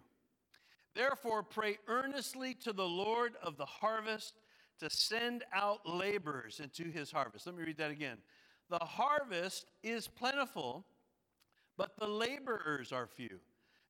Therefore, 0.95 1.43
pray 1.43 1.77
earnestly 1.87 2.53
to 2.55 2.73
the 2.73 2.87
Lord 2.87 3.33
of 3.41 3.57
the 3.57 3.65
harvest 3.65 4.41
to 4.79 4.89
send 4.89 5.43
out 5.53 5.87
laborers 5.87 6.59
into 6.59 6.91
his 6.91 7.11
harvest. 7.11 7.45
Let 7.45 7.55
me 7.55 7.63
read 7.63 7.77
that 7.77 7.91
again. 7.91 8.17
The 8.69 8.79
harvest 8.79 9.67
is 9.83 10.07
plentiful, 10.07 10.85
but 11.77 11.97
the 11.97 12.07
laborers 12.07 12.91
are 12.91 13.07
few. 13.07 13.39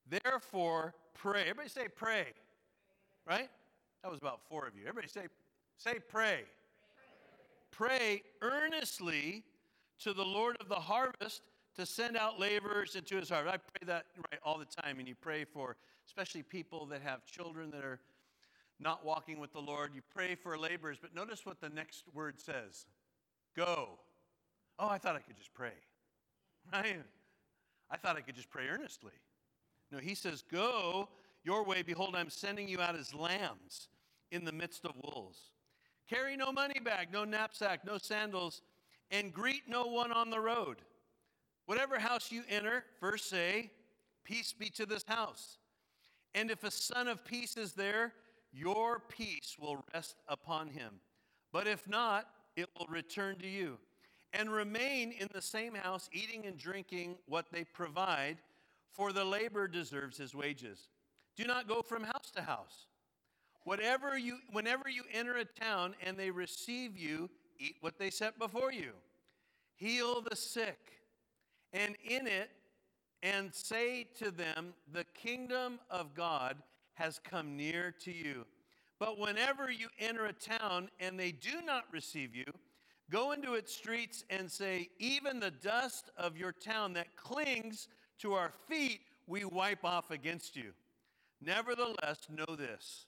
Therefore, 0.09 0.93
pray. 1.13 1.41
Everybody 1.41 1.69
say 1.69 1.87
pray. 1.93 2.27
Right? 3.27 3.49
That 4.03 4.11
was 4.11 4.19
about 4.19 4.41
four 4.49 4.67
of 4.67 4.75
you. 4.75 4.81
Everybody 4.81 5.07
say, 5.07 5.27
say 5.77 5.99
pray. 6.09 6.41
Pray, 7.71 8.21
earnestly 8.41 9.43
to 9.99 10.13
the 10.13 10.23
Lord 10.23 10.57
of 10.59 10.67
the 10.67 10.75
harvest 10.75 11.41
to 11.75 11.85
send 11.85 12.17
out 12.17 12.39
laborers 12.39 12.95
into 12.95 13.15
his 13.15 13.29
heart. 13.29 13.47
I 13.47 13.57
pray 13.57 13.87
that 13.87 14.05
right 14.31 14.39
all 14.43 14.59
the 14.59 14.65
time, 14.65 14.99
and 14.99 15.07
you 15.07 15.15
pray 15.19 15.45
for 15.45 15.75
especially 16.05 16.43
people 16.43 16.85
that 16.87 17.01
have 17.01 17.25
children 17.25 17.71
that 17.71 17.83
are 17.83 17.99
not 18.79 19.05
walking 19.05 19.39
with 19.39 19.53
the 19.53 19.61
Lord. 19.61 19.91
You 19.95 20.01
pray 20.13 20.35
for 20.35 20.57
laborers, 20.57 20.97
but 21.01 21.15
notice 21.15 21.45
what 21.45 21.61
the 21.61 21.69
next 21.69 22.03
word 22.13 22.39
says 22.39 22.85
go. 23.55 23.89
Oh, 24.79 24.87
I 24.87 24.97
thought 24.97 25.15
I 25.15 25.19
could 25.19 25.37
just 25.37 25.53
pray. 25.53 25.73
Right? 26.71 27.01
I 27.91 27.97
thought 27.97 28.15
I 28.15 28.21
could 28.21 28.35
just 28.35 28.49
pray 28.49 28.67
earnestly. 28.69 29.11
No, 29.93 29.99
he 29.99 30.15
says, 30.15 30.43
Go 30.51 31.07
your 31.43 31.63
way. 31.63 31.83
Behold, 31.83 32.15
I'm 32.15 32.31
sending 32.31 32.67
you 32.67 32.81
out 32.81 32.95
as 32.95 33.13
lambs 33.13 33.89
in 34.31 34.43
the 34.43 34.51
midst 34.51 34.85
of 34.85 34.91
wolves. 35.03 35.37
Carry 36.09 36.35
no 36.35 36.51
money 36.51 36.79
bag, 36.83 37.09
no 37.13 37.23
knapsack, 37.23 37.85
no 37.85 37.99
sandals, 37.99 38.63
and 39.11 39.31
greet 39.31 39.61
no 39.67 39.85
one 39.85 40.11
on 40.11 40.31
the 40.31 40.39
road. 40.39 40.77
Whatever 41.67 41.99
house 41.99 42.31
you 42.31 42.41
enter, 42.49 42.83
first 42.99 43.29
say, 43.29 43.69
Peace 44.23 44.51
be 44.51 44.69
to 44.71 44.85
this 44.85 45.03
house. 45.07 45.57
And 46.33 46.49
if 46.49 46.63
a 46.63 46.71
son 46.71 47.07
of 47.07 47.23
peace 47.23 47.55
is 47.55 47.73
there, 47.73 48.13
your 48.51 49.03
peace 49.09 49.57
will 49.59 49.85
rest 49.93 50.15
upon 50.27 50.69
him. 50.69 50.93
But 51.51 51.67
if 51.67 51.87
not, 51.87 52.27
it 52.55 52.67
will 52.77 52.87
return 52.89 53.37
to 53.39 53.47
you. 53.47 53.77
And 54.33 54.51
remain 54.51 55.11
in 55.11 55.27
the 55.31 55.41
same 55.41 55.75
house, 55.75 56.09
eating 56.11 56.47
and 56.47 56.57
drinking 56.57 57.17
what 57.27 57.51
they 57.51 57.63
provide, 57.63 58.37
for 58.93 59.11
the 59.11 59.25
laborer 59.25 59.67
deserves 59.67 60.17
his 60.17 60.33
wages. 60.33 60.87
Do 61.35 61.45
not 61.45 61.67
go 61.67 61.81
from 61.81 62.03
house 62.03 62.31
to 62.35 62.43
house. 62.43 62.87
Whatever 63.65 64.17
you, 64.17 64.37
whenever 64.51 64.89
you 64.89 65.03
enter 65.11 65.37
a 65.37 65.45
town 65.45 65.95
and 66.03 66.17
they 66.17 66.29
receive 66.29 66.97
you, 66.97 67.29
eat 67.59 67.75
what 67.81 67.97
they 67.97 68.09
set 68.09 68.37
before 68.37 68.71
you. 68.71 68.91
Heal 69.75 70.21
the 70.21 70.35
sick, 70.35 70.77
and 71.71 71.95
in 72.07 72.27
it, 72.27 72.51
and 73.23 73.53
say 73.53 74.05
to 74.19 74.31
them, 74.31 74.73
The 74.91 75.05
kingdom 75.15 75.79
of 75.89 76.13
God 76.13 76.57
has 76.93 77.19
come 77.19 77.57
near 77.57 77.93
to 78.01 78.11
you. 78.11 78.45
But 78.99 79.17
whenever 79.17 79.71
you 79.71 79.87
enter 79.97 80.25
a 80.25 80.33
town 80.33 80.89
and 80.99 81.19
they 81.19 81.31
do 81.31 81.61
not 81.65 81.85
receive 81.91 82.35
you, 82.35 82.45
go 83.09 83.31
into 83.31 83.55
its 83.55 83.73
streets 83.73 84.23
and 84.29 84.51
say, 84.51 84.89
Even 84.99 85.39
the 85.39 85.51
dust 85.51 86.11
of 86.17 86.37
your 86.37 86.51
town 86.51 86.93
that 86.93 87.15
clings 87.15 87.87
to 88.19 88.33
our 88.33 88.51
feet, 88.67 89.01
we 89.27 89.45
wipe 89.45 89.83
off 89.83 90.11
against 90.11 90.55
you. 90.55 90.71
Nevertheless, 91.41 92.27
know 92.29 92.55
this 92.55 93.05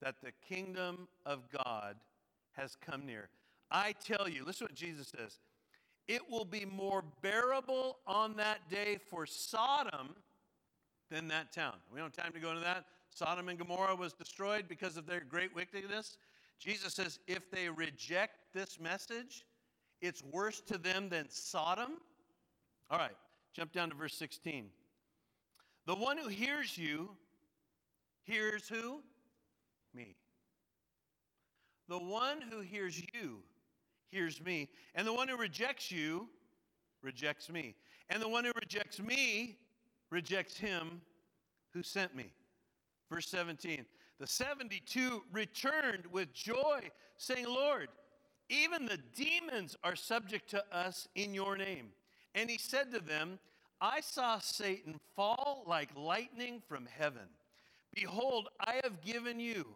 that 0.00 0.16
the 0.22 0.32
kingdom 0.48 1.08
of 1.26 1.48
God 1.50 1.96
has 2.52 2.76
come 2.76 3.04
near. 3.04 3.28
I 3.70 3.94
tell 4.04 4.28
you, 4.28 4.44
listen 4.44 4.66
to 4.66 4.72
what 4.72 4.74
Jesus 4.74 5.08
says 5.08 5.38
it 6.06 6.22
will 6.30 6.44
be 6.46 6.64
more 6.64 7.04
bearable 7.20 7.98
on 8.06 8.34
that 8.36 8.70
day 8.70 8.98
for 9.10 9.26
Sodom 9.26 10.14
than 11.10 11.28
that 11.28 11.52
town. 11.52 11.74
We 11.92 12.00
don't 12.00 12.14
have 12.16 12.24
time 12.24 12.32
to 12.32 12.40
go 12.40 12.48
into 12.50 12.62
that. 12.62 12.86
Sodom 13.10 13.48
and 13.48 13.58
Gomorrah 13.58 13.94
was 13.94 14.14
destroyed 14.14 14.66
because 14.68 14.96
of 14.96 15.06
their 15.06 15.20
great 15.20 15.54
wickedness. 15.54 16.16
Jesus 16.58 16.94
says 16.94 17.18
if 17.26 17.50
they 17.50 17.68
reject 17.68 18.36
this 18.54 18.80
message, 18.80 19.44
it's 20.00 20.22
worse 20.24 20.60
to 20.62 20.78
them 20.78 21.08
than 21.08 21.26
Sodom. 21.28 21.98
All 22.90 22.98
right, 22.98 23.16
jump 23.54 23.72
down 23.72 23.90
to 23.90 23.96
verse 23.96 24.14
16. 24.14 24.66
The 25.86 25.94
one 25.94 26.18
who 26.18 26.28
hears 26.28 26.76
you 26.76 27.10
hears 28.24 28.68
who? 28.68 29.00
Me. 29.94 30.16
The 31.88 31.98
one 31.98 32.40
who 32.40 32.60
hears 32.60 33.00
you 33.14 33.38
hears 34.10 34.42
me. 34.44 34.68
And 34.94 35.06
the 35.06 35.12
one 35.12 35.28
who 35.28 35.36
rejects 35.36 35.90
you 35.90 36.28
rejects 37.02 37.50
me. 37.50 37.74
And 38.10 38.22
the 38.22 38.28
one 38.28 38.44
who 38.44 38.52
rejects 38.60 39.00
me 39.00 39.56
rejects 40.10 40.56
him 40.56 41.00
who 41.72 41.82
sent 41.82 42.14
me. 42.14 42.32
Verse 43.10 43.28
17 43.28 43.84
The 44.18 44.26
72 44.26 45.22
returned 45.32 46.06
with 46.10 46.32
joy, 46.32 46.90
saying, 47.16 47.46
Lord, 47.46 47.88
even 48.48 48.86
the 48.86 48.98
demons 49.14 49.76
are 49.84 49.96
subject 49.96 50.50
to 50.50 50.64
us 50.72 51.08
in 51.14 51.34
your 51.34 51.56
name. 51.56 51.88
And 52.34 52.48
he 52.50 52.58
said 52.58 52.92
to 52.92 53.00
them, 53.00 53.38
I 53.80 54.00
saw 54.00 54.38
Satan 54.38 54.98
fall 55.14 55.64
like 55.66 55.90
lightning 55.96 56.62
from 56.68 56.86
heaven. 56.98 57.28
Behold, 57.94 58.48
I 58.60 58.80
have 58.84 59.00
given 59.02 59.40
you 59.40 59.66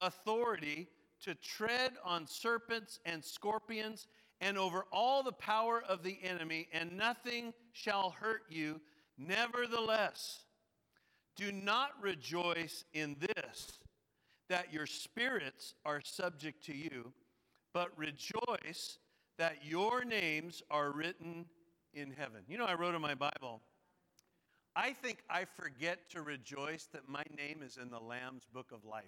authority 0.00 0.88
to 1.22 1.34
tread 1.36 1.92
on 2.04 2.26
serpents 2.26 2.98
and 3.04 3.24
scorpions 3.24 4.06
and 4.40 4.58
over 4.58 4.84
all 4.92 5.22
the 5.22 5.32
power 5.32 5.82
of 5.88 6.02
the 6.02 6.18
enemy, 6.22 6.68
and 6.72 6.96
nothing 6.96 7.54
shall 7.72 8.10
hurt 8.10 8.42
you. 8.50 8.80
Nevertheless, 9.16 10.40
do 11.36 11.50
not 11.50 11.90
rejoice 12.02 12.84
in 12.92 13.16
this, 13.18 13.78
that 14.48 14.72
your 14.72 14.86
spirits 14.86 15.74
are 15.86 16.02
subject 16.02 16.64
to 16.66 16.76
you, 16.76 17.12
but 17.72 17.96
rejoice 17.96 18.98
that 19.38 19.64
your 19.64 20.04
names 20.04 20.62
are 20.70 20.92
written 20.92 21.46
in 21.96 22.10
heaven. 22.10 22.42
You 22.46 22.58
know, 22.58 22.66
I 22.66 22.74
wrote 22.74 22.94
in 22.94 23.00
my 23.00 23.14
Bible, 23.14 23.62
I 24.76 24.92
think 24.92 25.22
I 25.30 25.46
forget 25.46 26.10
to 26.10 26.20
rejoice 26.20 26.86
that 26.92 27.08
my 27.08 27.22
name 27.36 27.62
is 27.64 27.78
in 27.78 27.90
the 27.90 27.98
Lamb's 27.98 28.44
book 28.52 28.70
of 28.72 28.84
life. 28.84 29.04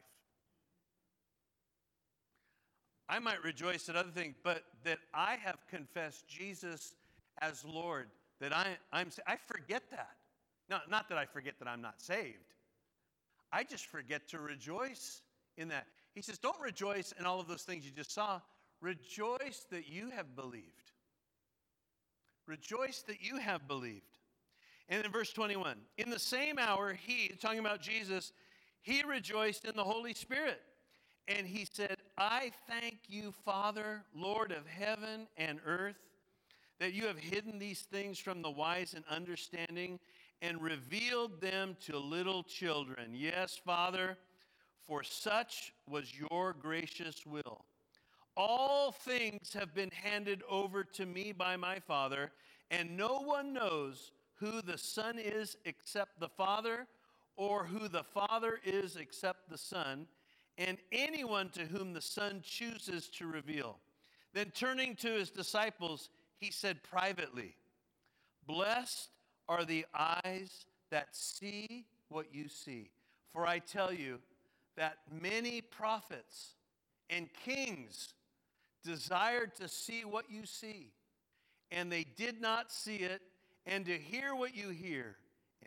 I 3.08 3.18
might 3.18 3.42
rejoice 3.44 3.88
at 3.88 3.96
other 3.96 4.10
things, 4.10 4.34
but 4.42 4.64
that 4.84 4.98
I 5.14 5.36
have 5.42 5.66
confessed 5.70 6.26
Jesus 6.26 6.94
as 7.40 7.64
Lord, 7.64 8.08
that 8.40 8.54
I, 8.54 8.76
I'm, 8.92 9.10
I 9.26 9.36
forget 9.36 9.82
that. 9.90 10.16
No, 10.70 10.78
not 10.90 11.08
that 11.08 11.18
I 11.18 11.24
forget 11.24 11.54
that 11.58 11.68
I'm 11.68 11.80
not 11.80 12.00
saved. 12.00 12.54
I 13.52 13.64
just 13.64 13.86
forget 13.86 14.28
to 14.28 14.38
rejoice 14.38 15.22
in 15.56 15.68
that. 15.68 15.86
He 16.14 16.22
says, 16.22 16.38
Don't 16.38 16.60
rejoice 16.60 17.14
in 17.18 17.24
all 17.24 17.40
of 17.40 17.48
those 17.48 17.62
things 17.62 17.84
you 17.84 17.92
just 17.92 18.12
saw. 18.12 18.40
Rejoice 18.80 19.66
that 19.70 19.88
you 19.88 20.10
have 20.10 20.36
believed. 20.36 20.92
Rejoice 22.48 23.02
that 23.06 23.22
you 23.22 23.36
have 23.36 23.68
believed. 23.68 24.18
And 24.88 25.04
in 25.04 25.12
verse 25.12 25.32
21, 25.34 25.76
in 25.98 26.08
the 26.08 26.18
same 26.18 26.58
hour, 26.58 26.94
he, 26.94 27.28
talking 27.28 27.58
about 27.58 27.82
Jesus, 27.82 28.32
he 28.80 29.02
rejoiced 29.02 29.66
in 29.66 29.76
the 29.76 29.84
Holy 29.84 30.14
Spirit. 30.14 30.60
And 31.28 31.46
he 31.46 31.66
said, 31.70 31.98
I 32.16 32.52
thank 32.66 33.00
you, 33.06 33.34
Father, 33.44 34.02
Lord 34.14 34.50
of 34.50 34.66
heaven 34.66 35.28
and 35.36 35.60
earth, 35.66 35.98
that 36.80 36.94
you 36.94 37.06
have 37.06 37.18
hidden 37.18 37.58
these 37.58 37.82
things 37.82 38.18
from 38.18 38.40
the 38.40 38.50
wise 38.50 38.94
and 38.94 39.04
understanding 39.10 39.98
and 40.40 40.62
revealed 40.62 41.42
them 41.42 41.76
to 41.84 41.98
little 41.98 42.42
children. 42.42 43.10
Yes, 43.12 43.60
Father, 43.62 44.16
for 44.86 45.02
such 45.02 45.74
was 45.86 46.12
your 46.14 46.54
gracious 46.54 47.26
will. 47.26 47.66
All 48.40 48.92
things 48.92 49.52
have 49.54 49.74
been 49.74 49.90
handed 49.90 50.44
over 50.48 50.84
to 50.84 51.04
me 51.04 51.32
by 51.32 51.56
my 51.56 51.80
Father, 51.80 52.30
and 52.70 52.96
no 52.96 53.18
one 53.18 53.52
knows 53.52 54.12
who 54.36 54.62
the 54.62 54.78
Son 54.78 55.18
is 55.18 55.56
except 55.64 56.20
the 56.20 56.28
Father, 56.28 56.86
or 57.36 57.64
who 57.64 57.88
the 57.88 58.04
Father 58.04 58.60
is 58.64 58.94
except 58.94 59.50
the 59.50 59.58
Son, 59.58 60.06
and 60.56 60.78
anyone 60.92 61.48
to 61.48 61.62
whom 61.62 61.92
the 61.92 62.00
Son 62.00 62.40
chooses 62.44 63.08
to 63.08 63.26
reveal. 63.26 63.80
Then 64.34 64.52
turning 64.54 64.94
to 64.96 65.08
his 65.08 65.30
disciples, 65.30 66.08
he 66.38 66.52
said 66.52 66.84
privately, 66.84 67.56
Blessed 68.46 69.08
are 69.48 69.64
the 69.64 69.84
eyes 69.92 70.64
that 70.90 71.08
see 71.10 71.86
what 72.08 72.32
you 72.32 72.48
see. 72.48 72.90
For 73.32 73.48
I 73.48 73.58
tell 73.58 73.92
you 73.92 74.20
that 74.76 74.98
many 75.20 75.60
prophets 75.60 76.54
and 77.10 77.28
kings 77.44 78.14
desired 78.84 79.54
to 79.56 79.68
see 79.68 80.04
what 80.04 80.30
you 80.30 80.46
see, 80.46 80.92
and 81.70 81.90
they 81.90 82.04
did 82.16 82.40
not 82.40 82.72
see 82.72 82.96
it 82.96 83.22
and 83.66 83.84
to 83.86 83.96
hear 83.98 84.34
what 84.34 84.56
you 84.56 84.70
hear 84.70 85.16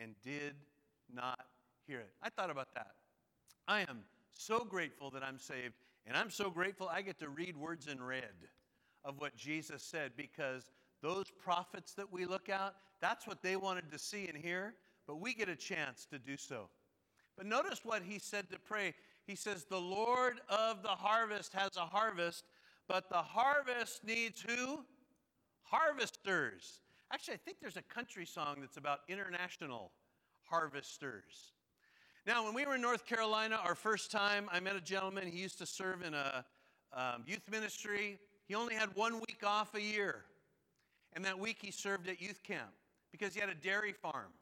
and 0.00 0.14
did 0.22 0.54
not 1.12 1.40
hear 1.86 2.00
it. 2.00 2.10
I 2.22 2.30
thought 2.30 2.50
about 2.50 2.74
that. 2.74 2.92
I 3.68 3.80
am 3.82 4.00
so 4.32 4.64
grateful 4.64 5.10
that 5.10 5.22
I'm 5.22 5.38
saved, 5.38 5.74
and 6.06 6.16
I'm 6.16 6.30
so 6.30 6.50
grateful 6.50 6.88
I 6.88 7.02
get 7.02 7.18
to 7.20 7.28
read 7.28 7.56
words 7.56 7.86
in 7.86 8.02
red 8.02 8.48
of 9.04 9.20
what 9.20 9.36
Jesus 9.36 9.82
said 9.82 10.12
because 10.16 10.70
those 11.02 11.26
prophets 11.42 11.94
that 11.94 12.12
we 12.12 12.24
look 12.24 12.48
at, 12.48 12.74
that's 13.00 13.26
what 13.26 13.42
they 13.42 13.56
wanted 13.56 13.90
to 13.90 13.98
see 13.98 14.28
and 14.28 14.36
hear, 14.36 14.74
but 15.06 15.20
we 15.20 15.34
get 15.34 15.48
a 15.48 15.56
chance 15.56 16.06
to 16.06 16.18
do 16.18 16.36
so. 16.36 16.68
But 17.36 17.46
notice 17.46 17.80
what 17.84 18.02
he 18.02 18.18
said 18.18 18.50
to 18.50 18.58
pray. 18.58 18.94
He 19.26 19.34
says, 19.34 19.64
The 19.64 19.80
Lord 19.80 20.40
of 20.48 20.82
the 20.82 20.88
harvest 20.88 21.52
has 21.54 21.76
a 21.76 21.80
harvest, 21.80 22.44
but 22.88 23.08
the 23.08 23.16
harvest 23.16 24.04
needs 24.04 24.44
who? 24.46 24.84
Harvesters. 25.62 26.80
Actually, 27.12 27.34
I 27.34 27.38
think 27.38 27.58
there's 27.60 27.76
a 27.76 27.82
country 27.82 28.26
song 28.26 28.56
that's 28.60 28.76
about 28.76 29.00
international 29.08 29.92
harvesters. 30.48 31.52
Now, 32.26 32.44
when 32.44 32.54
we 32.54 32.64
were 32.64 32.76
in 32.76 32.80
North 32.80 33.06
Carolina, 33.06 33.58
our 33.64 33.74
first 33.74 34.10
time, 34.10 34.48
I 34.52 34.60
met 34.60 34.76
a 34.76 34.80
gentleman. 34.80 35.26
He 35.26 35.38
used 35.38 35.58
to 35.58 35.66
serve 35.66 36.02
in 36.02 36.14
a 36.14 36.44
um, 36.92 37.24
youth 37.26 37.50
ministry. 37.50 38.18
He 38.46 38.54
only 38.54 38.74
had 38.74 38.94
one 38.94 39.14
week 39.14 39.42
off 39.44 39.74
a 39.74 39.80
year. 39.80 40.24
And 41.14 41.24
that 41.24 41.38
week 41.38 41.58
he 41.60 41.70
served 41.70 42.08
at 42.08 42.20
youth 42.20 42.42
camp 42.42 42.70
because 43.10 43.34
he 43.34 43.40
had 43.40 43.48
a 43.48 43.54
dairy 43.54 43.92
farm. 43.92 44.32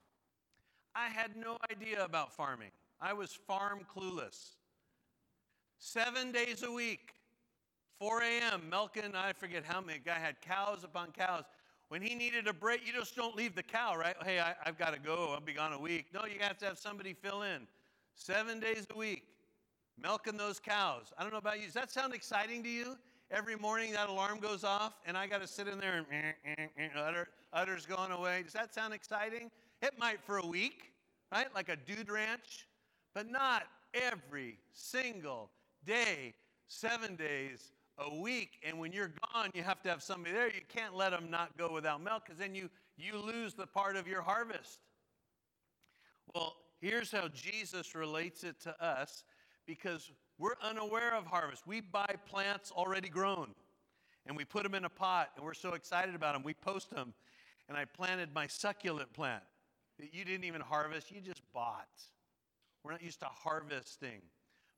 I 0.94 1.08
had 1.08 1.36
no 1.36 1.56
idea 1.70 2.04
about 2.04 2.32
farming, 2.32 2.70
I 3.00 3.12
was 3.12 3.32
farm 3.32 3.80
clueless. 3.96 4.56
Seven 5.78 6.30
days 6.30 6.62
a 6.62 6.70
week, 6.70 7.14
4 8.00 8.22
a.m., 8.22 8.62
milking, 8.70 9.14
I 9.14 9.34
forget 9.34 9.62
how 9.62 9.82
many, 9.82 9.98
guy 9.98 10.18
had 10.18 10.40
cows 10.40 10.84
upon 10.84 11.12
cows. 11.12 11.44
When 11.88 12.00
he 12.00 12.14
needed 12.14 12.46
a 12.46 12.52
break, 12.54 12.86
you 12.86 12.94
just 12.94 13.14
don't 13.14 13.36
leave 13.36 13.54
the 13.54 13.62
cow, 13.62 13.94
right? 13.94 14.16
Hey, 14.24 14.40
I, 14.40 14.54
have 14.64 14.78
got 14.78 14.94
to 14.94 14.98
go. 14.98 15.32
I'll 15.34 15.40
be 15.40 15.52
gone 15.52 15.74
a 15.74 15.78
week. 15.78 16.06
No, 16.14 16.24
you 16.24 16.40
have 16.40 16.56
to 16.58 16.64
have 16.64 16.78
somebody 16.78 17.12
fill 17.12 17.42
in. 17.42 17.66
Seven 18.14 18.58
days 18.58 18.86
a 18.94 18.96
week, 18.96 19.24
milking 20.02 20.38
those 20.38 20.58
cows. 20.58 21.12
I 21.18 21.22
don't 21.22 21.30
know 21.30 21.38
about 21.38 21.58
you. 21.58 21.66
Does 21.66 21.74
that 21.74 21.90
sound 21.90 22.14
exciting 22.14 22.62
to 22.62 22.70
you? 22.70 22.96
Every 23.30 23.54
morning 23.54 23.92
that 23.92 24.08
alarm 24.08 24.40
goes 24.40 24.64
off, 24.64 24.94
and 25.04 25.14
I 25.14 25.26
got 25.26 25.42
to 25.42 25.46
sit 25.46 25.68
in 25.68 25.78
there 25.78 25.98
and 25.98 26.06
eh, 26.10 26.52
eh, 26.56 26.66
eh, 26.78 26.88
utter, 26.98 27.28
udder's 27.52 27.84
going 27.84 28.12
away. 28.12 28.42
Does 28.42 28.54
that 28.54 28.72
sound 28.72 28.94
exciting? 28.94 29.50
It 29.82 29.98
might 29.98 30.22
for 30.22 30.38
a 30.38 30.46
week, 30.46 30.92
right? 31.30 31.54
Like 31.54 31.68
a 31.68 31.76
dude 31.76 32.10
ranch, 32.10 32.66
but 33.14 33.30
not 33.30 33.64
every 33.92 34.56
single 34.72 35.50
day, 35.84 36.32
seven 36.66 37.14
days 37.14 37.72
a 38.00 38.14
week. 38.14 38.58
And 38.66 38.78
when 38.78 38.92
you're 38.92 39.12
gone, 39.32 39.50
you 39.54 39.62
have 39.62 39.82
to 39.82 39.88
have 39.88 40.02
somebody 40.02 40.34
there. 40.34 40.46
You 40.46 40.62
can't 40.68 40.96
let 40.96 41.10
them 41.10 41.30
not 41.30 41.56
go 41.56 41.72
without 41.72 42.02
milk 42.02 42.24
because 42.24 42.38
then 42.38 42.54
you, 42.54 42.68
you 42.96 43.16
lose 43.18 43.54
the 43.54 43.66
part 43.66 43.96
of 43.96 44.08
your 44.08 44.22
harvest. 44.22 44.80
Well, 46.34 46.56
here's 46.80 47.10
how 47.10 47.28
Jesus 47.28 47.94
relates 47.94 48.44
it 48.44 48.60
to 48.62 48.84
us 48.84 49.24
because 49.66 50.10
we're 50.38 50.56
unaware 50.62 51.14
of 51.14 51.26
harvest. 51.26 51.66
We 51.66 51.80
buy 51.80 52.14
plants 52.26 52.70
already 52.70 53.08
grown 53.08 53.50
and 54.26 54.36
we 54.36 54.44
put 54.44 54.62
them 54.62 54.74
in 54.74 54.84
a 54.84 54.90
pot 54.90 55.30
and 55.36 55.44
we're 55.44 55.54
so 55.54 55.74
excited 55.74 56.14
about 56.14 56.34
them. 56.34 56.42
We 56.42 56.54
post 56.54 56.90
them. 56.90 57.12
And 57.68 57.78
I 57.78 57.84
planted 57.84 58.30
my 58.34 58.48
succulent 58.48 59.12
plant 59.12 59.44
that 60.00 60.12
you 60.12 60.24
didn't 60.24 60.44
even 60.44 60.60
harvest, 60.60 61.12
you 61.12 61.20
just 61.20 61.42
bought. 61.52 61.88
We're 62.82 62.92
not 62.92 63.02
used 63.02 63.20
to 63.20 63.26
harvesting. 63.26 64.22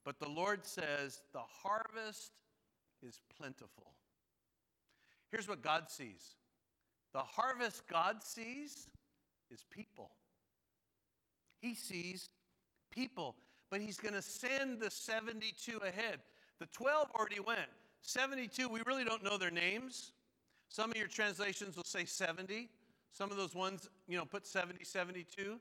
But 0.05 0.19
the 0.19 0.29
Lord 0.29 0.67
says 0.67 1.23
the 1.33 1.41
harvest 1.63 2.33
is 3.07 3.21
plentiful. 3.37 3.93
Here's 5.31 5.49
what 5.49 5.63
God 5.63 5.91
sees 5.91 6.37
the 7.13 7.21
harvest 7.21 7.87
God 7.89 8.23
sees 8.23 8.89
is 9.51 9.65
people. 9.71 10.11
He 11.61 11.75
sees 11.75 12.29
people, 12.91 13.37
but 13.71 13.81
He's 13.81 13.99
going 13.99 14.15
to 14.15 14.23
send 14.23 14.81
the 14.81 14.91
72 14.91 15.79
ahead. 15.79 16.21
The 16.59 16.67
12 16.67 17.09
already 17.15 17.41
went. 17.41 17.69
72, 18.03 18.69
we 18.69 18.81
really 18.87 19.05
don't 19.05 19.23
know 19.23 19.37
their 19.37 19.51
names. 19.51 20.13
Some 20.69 20.91
of 20.91 20.97
your 20.97 21.07
translations 21.07 21.77
will 21.77 21.85
say 21.85 22.05
70. 22.05 22.69
Some 23.13 23.31
of 23.31 23.37
those 23.37 23.55
ones, 23.55 23.89
you 24.09 24.17
know, 24.17 24.25
put 24.25 24.47
70, 24.47 24.85
72. 24.85 25.61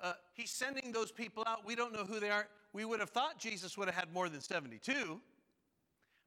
Uh, 0.00 0.12
he's 0.32 0.50
sending 0.50 0.92
those 0.92 1.10
people 1.10 1.42
out. 1.46 1.66
We 1.66 1.74
don't 1.74 1.92
know 1.92 2.04
who 2.04 2.20
they 2.20 2.30
are. 2.30 2.46
We 2.72 2.84
would 2.84 3.00
have 3.00 3.10
thought 3.10 3.38
Jesus 3.38 3.76
would 3.76 3.88
have 3.88 3.96
had 3.96 4.12
more 4.12 4.28
than 4.28 4.40
72 4.40 5.20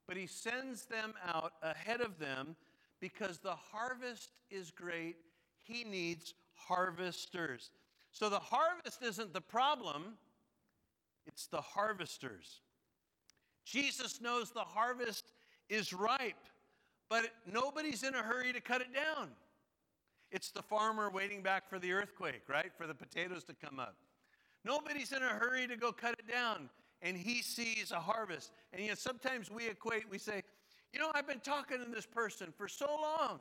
but 0.08 0.17
he 0.17 0.27
sends 0.27 0.86
them 0.86 1.13
out 1.27 1.53
ahead 1.62 2.01
of 2.01 2.20
them 2.20 2.55
because 3.00 3.39
the 3.39 3.55
harvest 3.55 4.31
is 4.50 4.72
great. 4.72 5.15
He 5.58 5.84
needs 5.84 6.34
harvesters. 6.53 7.72
So 8.12 8.29
the 8.29 8.39
harvest 8.39 9.01
isn't 9.03 9.34
the 9.34 9.41
problem, 9.41 10.17
it's 11.25 11.48
the 11.48 11.62
harvesters. 11.62 12.62
Jesus 13.63 14.20
knows 14.22 14.51
the 14.51 14.60
harvest 14.60 15.31
is 15.70 15.93
ripe, 15.93 16.46
but 17.10 17.29
nobody's 17.51 18.03
in 18.03 18.15
a 18.15 18.22
hurry 18.22 18.51
to 18.51 18.60
cut 18.60 18.81
it 18.81 18.93
down. 18.93 19.29
It's 20.31 20.51
the 20.51 20.62
farmer 20.62 21.10
waiting 21.10 21.41
back 21.41 21.70
for 21.70 21.79
the 21.79 21.91
earthquake, 21.91 22.43
right? 22.48 22.72
For 22.77 22.88
the 22.88 22.93
potatoes 22.93 23.43
to 23.46 23.53
come 23.53 23.79
up. 23.79 23.96
Nobody's 24.63 25.12
in 25.12 25.22
a 25.22 25.29
hurry 25.29 25.67
to 25.67 25.75
go 25.75 25.91
cut 25.91 26.15
it 26.20 26.31
down 26.31 26.70
and 27.01 27.17
he 27.17 27.41
sees 27.41 27.91
a 27.91 28.00
harvest. 28.00 28.51
And 28.74 28.81
you 28.81 28.89
know, 28.89 28.96
sometimes 28.96 29.50
we 29.50 29.67
equate, 29.67 30.10
we 30.10 30.17
say, 30.17 30.43
you 30.93 31.00
know, 31.00 31.12
I've 31.13 31.27
been 31.27 31.39
talking 31.39 31.79
to 31.79 31.89
this 31.89 32.05
person 32.05 32.53
for 32.55 32.67
so 32.67 32.88
long. 33.01 33.39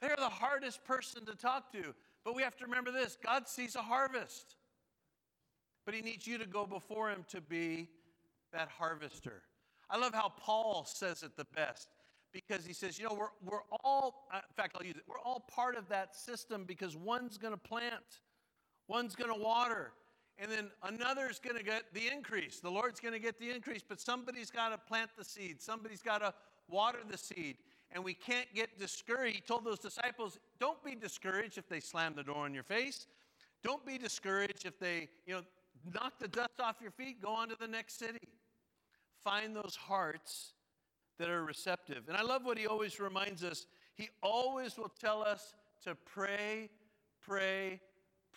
They're 0.00 0.16
the 0.16 0.28
hardest 0.28 0.84
person 0.84 1.24
to 1.26 1.34
talk 1.34 1.72
to. 1.72 1.94
But 2.24 2.34
we 2.34 2.42
have 2.42 2.56
to 2.58 2.64
remember 2.64 2.90
this 2.90 3.16
God 3.22 3.48
sees 3.48 3.76
a 3.76 3.82
harvest. 3.82 4.56
But 5.86 5.94
he 5.94 6.02
needs 6.02 6.26
you 6.26 6.38
to 6.38 6.46
go 6.46 6.66
before 6.66 7.10
him 7.10 7.24
to 7.28 7.40
be 7.40 7.88
that 8.52 8.68
harvester. 8.68 9.42
I 9.88 9.96
love 9.96 10.14
how 10.14 10.32
Paul 10.36 10.84
says 10.84 11.22
it 11.22 11.36
the 11.36 11.46
best 11.56 11.88
because 12.32 12.64
he 12.64 12.72
says, 12.72 12.98
you 12.98 13.06
know, 13.06 13.14
we're, 13.14 13.50
we're 13.50 13.62
all, 13.82 14.26
uh, 14.32 14.36
in 14.36 14.54
fact, 14.54 14.76
I'll 14.78 14.86
use 14.86 14.96
it, 14.96 15.02
we're 15.08 15.18
all 15.18 15.40
part 15.50 15.76
of 15.76 15.88
that 15.88 16.14
system 16.14 16.64
because 16.64 16.96
one's 16.96 17.38
going 17.38 17.52
to 17.52 17.58
plant, 17.58 18.20
one's 18.86 19.16
going 19.16 19.32
to 19.34 19.40
water, 19.40 19.92
and 20.40 20.50
then 20.50 20.70
another's 20.82 21.38
going 21.38 21.56
to 21.56 21.62
get 21.62 21.92
the 21.92 22.08
increase. 22.08 22.60
The 22.60 22.70
Lord's 22.70 22.98
going 22.98 23.12
to 23.12 23.20
get 23.20 23.38
the 23.38 23.50
increase, 23.50 23.82
but 23.86 24.00
somebody's 24.00 24.50
got 24.50 24.70
to 24.70 24.78
plant 24.78 25.10
the 25.16 25.24
seed, 25.24 25.60
somebody's 25.60 26.02
got 26.02 26.18
to 26.18 26.32
water 26.68 27.00
the 27.08 27.18
seed. 27.18 27.56
And 27.92 28.04
we 28.04 28.14
can't 28.14 28.46
get 28.54 28.78
discouraged. 28.78 29.34
He 29.34 29.42
told 29.42 29.64
those 29.64 29.80
disciples, 29.80 30.38
don't 30.60 30.82
be 30.84 30.94
discouraged 30.94 31.58
if 31.58 31.68
they 31.68 31.80
slam 31.80 32.14
the 32.14 32.22
door 32.22 32.46
in 32.46 32.54
your 32.54 32.62
face. 32.62 33.08
Don't 33.64 33.84
be 33.84 33.98
discouraged 33.98 34.64
if 34.64 34.78
they, 34.78 35.08
you 35.26 35.34
know, 35.34 35.42
knock 35.92 36.18
the 36.20 36.28
dust 36.28 36.60
off 36.60 36.76
your 36.80 36.92
feet, 36.92 37.20
go 37.20 37.30
on 37.30 37.48
to 37.48 37.56
the 37.58 37.66
next 37.66 37.98
city. 37.98 38.28
Find 39.24 39.54
those 39.56 39.76
hearts 39.76 40.52
that 41.18 41.28
are 41.28 41.44
receptive. 41.44 42.04
And 42.08 42.16
I 42.16 42.22
love 42.22 42.46
what 42.46 42.56
he 42.56 42.66
always 42.66 43.00
reminds 43.00 43.44
us. 43.44 43.66
He 43.94 44.08
always 44.22 44.78
will 44.78 44.92
tell 45.00 45.22
us 45.22 45.54
to 45.84 45.94
pray, 45.94 46.70
pray, 47.20 47.80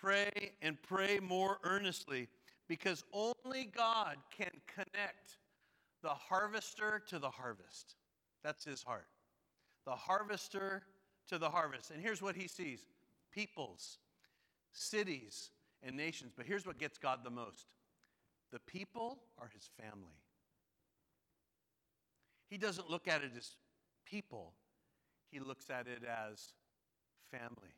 pray 0.04 0.52
and 0.62 0.78
pray 0.82 1.20
more 1.22 1.60
earnestly 1.64 2.28
because 2.68 3.04
only 3.14 3.66
God 3.66 4.18
can 4.36 4.52
connect 4.68 5.38
the 6.02 6.10
harvester 6.10 7.02
to 7.08 7.20
the 7.20 7.30
harvest. 7.30 7.96
That's 8.44 8.66
his 8.66 8.84
heart. 8.84 9.08
The 9.86 9.96
harvester 9.96 10.84
to 11.30 11.38
the 11.38 11.50
harvest. 11.50 11.92
And 11.92 12.02
here's 12.02 12.22
what 12.22 12.36
he 12.36 12.48
sees 12.48 12.84
peoples, 13.32 13.98
cities, 14.74 15.52
and 15.82 15.96
nations. 15.96 16.34
But 16.36 16.46
here's 16.46 16.66
what 16.66 16.78
gets 16.78 16.98
God 16.98 17.20
the 17.24 17.30
most 17.30 17.68
the 18.52 18.60
people 18.60 19.20
are 19.40 19.50
his 19.54 19.70
family. 19.82 20.20
He 22.50 22.58
doesn't 22.58 22.90
look 22.90 23.08
at 23.08 23.24
it 23.24 23.32
as 23.38 23.52
people, 24.06 24.54
he 25.32 25.40
looks 25.40 25.70
at 25.70 25.88
it 25.88 26.04
as 26.04 26.50
family. 27.32 27.74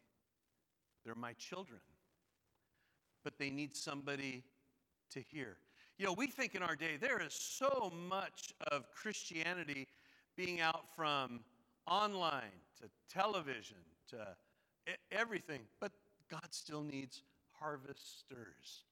They're 1.05 1.13
my 1.13 1.33
children 1.33 1.81
but 3.25 3.38
they 3.38 3.49
need 3.49 3.75
somebody 3.75 4.43
to 5.09 5.19
hear. 5.19 5.57
You 5.97 6.05
know, 6.05 6.13
we 6.13 6.27
think 6.27 6.55
in 6.55 6.61
our 6.61 6.75
day 6.75 6.97
there 6.99 7.21
is 7.21 7.33
so 7.33 7.91
much 8.07 8.53
of 8.71 8.89
Christianity 8.91 9.88
being 10.38 10.61
out 10.61 10.85
from 10.95 11.41
online 11.88 12.61
to 12.81 12.89
television 13.13 13.77
to 14.11 14.27
everything, 15.11 15.61
but 15.81 15.91
God 16.29 16.47
still 16.51 16.83
needs 16.83 17.23
harvesters. 17.51 18.83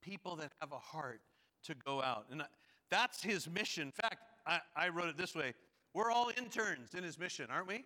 People 0.00 0.36
that 0.36 0.52
have 0.60 0.72
a 0.72 0.78
heart 0.78 1.20
to 1.64 1.74
go 1.84 2.02
out. 2.02 2.26
And 2.30 2.42
that's 2.90 3.22
his 3.22 3.50
mission. 3.50 3.84
In 3.84 3.92
fact, 3.92 4.18
I, 4.46 4.60
I 4.76 4.88
wrote 4.88 5.08
it 5.08 5.16
this 5.16 5.34
way 5.34 5.54
We're 5.94 6.12
all 6.12 6.30
interns 6.36 6.94
in 6.94 7.02
his 7.02 7.18
mission, 7.18 7.46
aren't 7.50 7.66
we? 7.66 7.84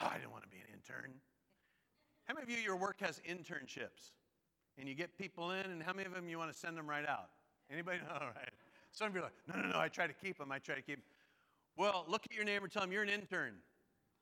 Oh, 0.00 0.06
I 0.06 0.18
didn't 0.18 0.32
want 0.32 0.44
to 0.44 0.48
be 0.48 0.58
an 0.58 0.72
intern. 0.72 1.12
How 2.24 2.34
many 2.34 2.44
of 2.44 2.50
you, 2.50 2.64
your 2.64 2.76
work 2.76 3.00
has 3.00 3.20
internships? 3.28 4.12
And 4.78 4.88
you 4.88 4.94
get 4.94 5.16
people 5.16 5.52
in, 5.52 5.70
and 5.70 5.82
how 5.82 5.92
many 5.92 6.06
of 6.06 6.14
them 6.14 6.28
you 6.28 6.38
want 6.38 6.52
to 6.52 6.58
send 6.58 6.76
them 6.76 6.88
right 6.88 7.06
out? 7.08 7.30
Anybody? 7.70 7.98
All 8.10 8.26
right. 8.26 8.50
Some 8.92 9.08
of 9.08 9.14
you 9.14 9.20
are 9.20 9.24
like, 9.24 9.32
no, 9.54 9.60
no, 9.60 9.68
no, 9.74 9.78
I 9.78 9.88
try 9.88 10.06
to 10.06 10.12
keep 10.12 10.38
them. 10.38 10.50
I 10.52 10.58
try 10.58 10.74
to 10.74 10.82
keep 10.82 10.96
them. 10.96 11.04
Well, 11.76 12.04
look 12.08 12.22
at 12.24 12.34
your 12.34 12.44
neighbor 12.44 12.68
tell 12.68 12.82
him 12.82 12.92
you're 12.92 13.02
an 13.02 13.10
intern. 13.10 13.54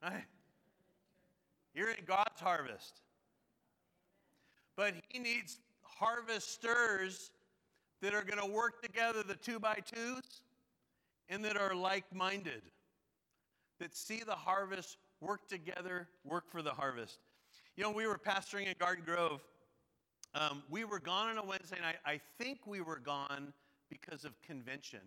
Right? 0.02 0.24
You're 1.74 1.90
in 1.90 2.04
God's 2.04 2.40
harvest. 2.40 3.00
But 4.76 4.94
he 5.08 5.18
needs 5.18 5.58
harvesters 5.82 7.30
that 8.00 8.14
are 8.14 8.22
going 8.22 8.40
to 8.40 8.52
work 8.52 8.82
together, 8.82 9.22
the 9.22 9.36
two 9.36 9.58
by 9.58 9.78
twos, 9.84 10.42
and 11.28 11.44
that 11.44 11.56
are 11.56 11.74
like 11.74 12.04
minded, 12.12 12.62
that 13.78 13.94
see 13.94 14.22
the 14.26 14.34
harvest, 14.34 14.98
work 15.20 15.48
together, 15.48 16.08
work 16.24 16.50
for 16.50 16.62
the 16.62 16.70
harvest. 16.70 17.18
You 17.76 17.84
know, 17.84 17.90
we 17.90 18.06
were 18.06 18.18
pastoring 18.18 18.66
in 18.66 18.74
Garden 18.78 19.04
Grove 19.04 19.42
um, 20.34 20.62
we 20.68 20.84
were 20.84 20.98
gone 20.98 21.30
on 21.30 21.38
a 21.38 21.44
Wednesday 21.44 21.78
night. 21.80 21.96
I 22.04 22.20
think 22.38 22.66
we 22.66 22.80
were 22.80 22.98
gone 22.98 23.52
because 23.88 24.24
of 24.24 24.40
convention. 24.42 25.00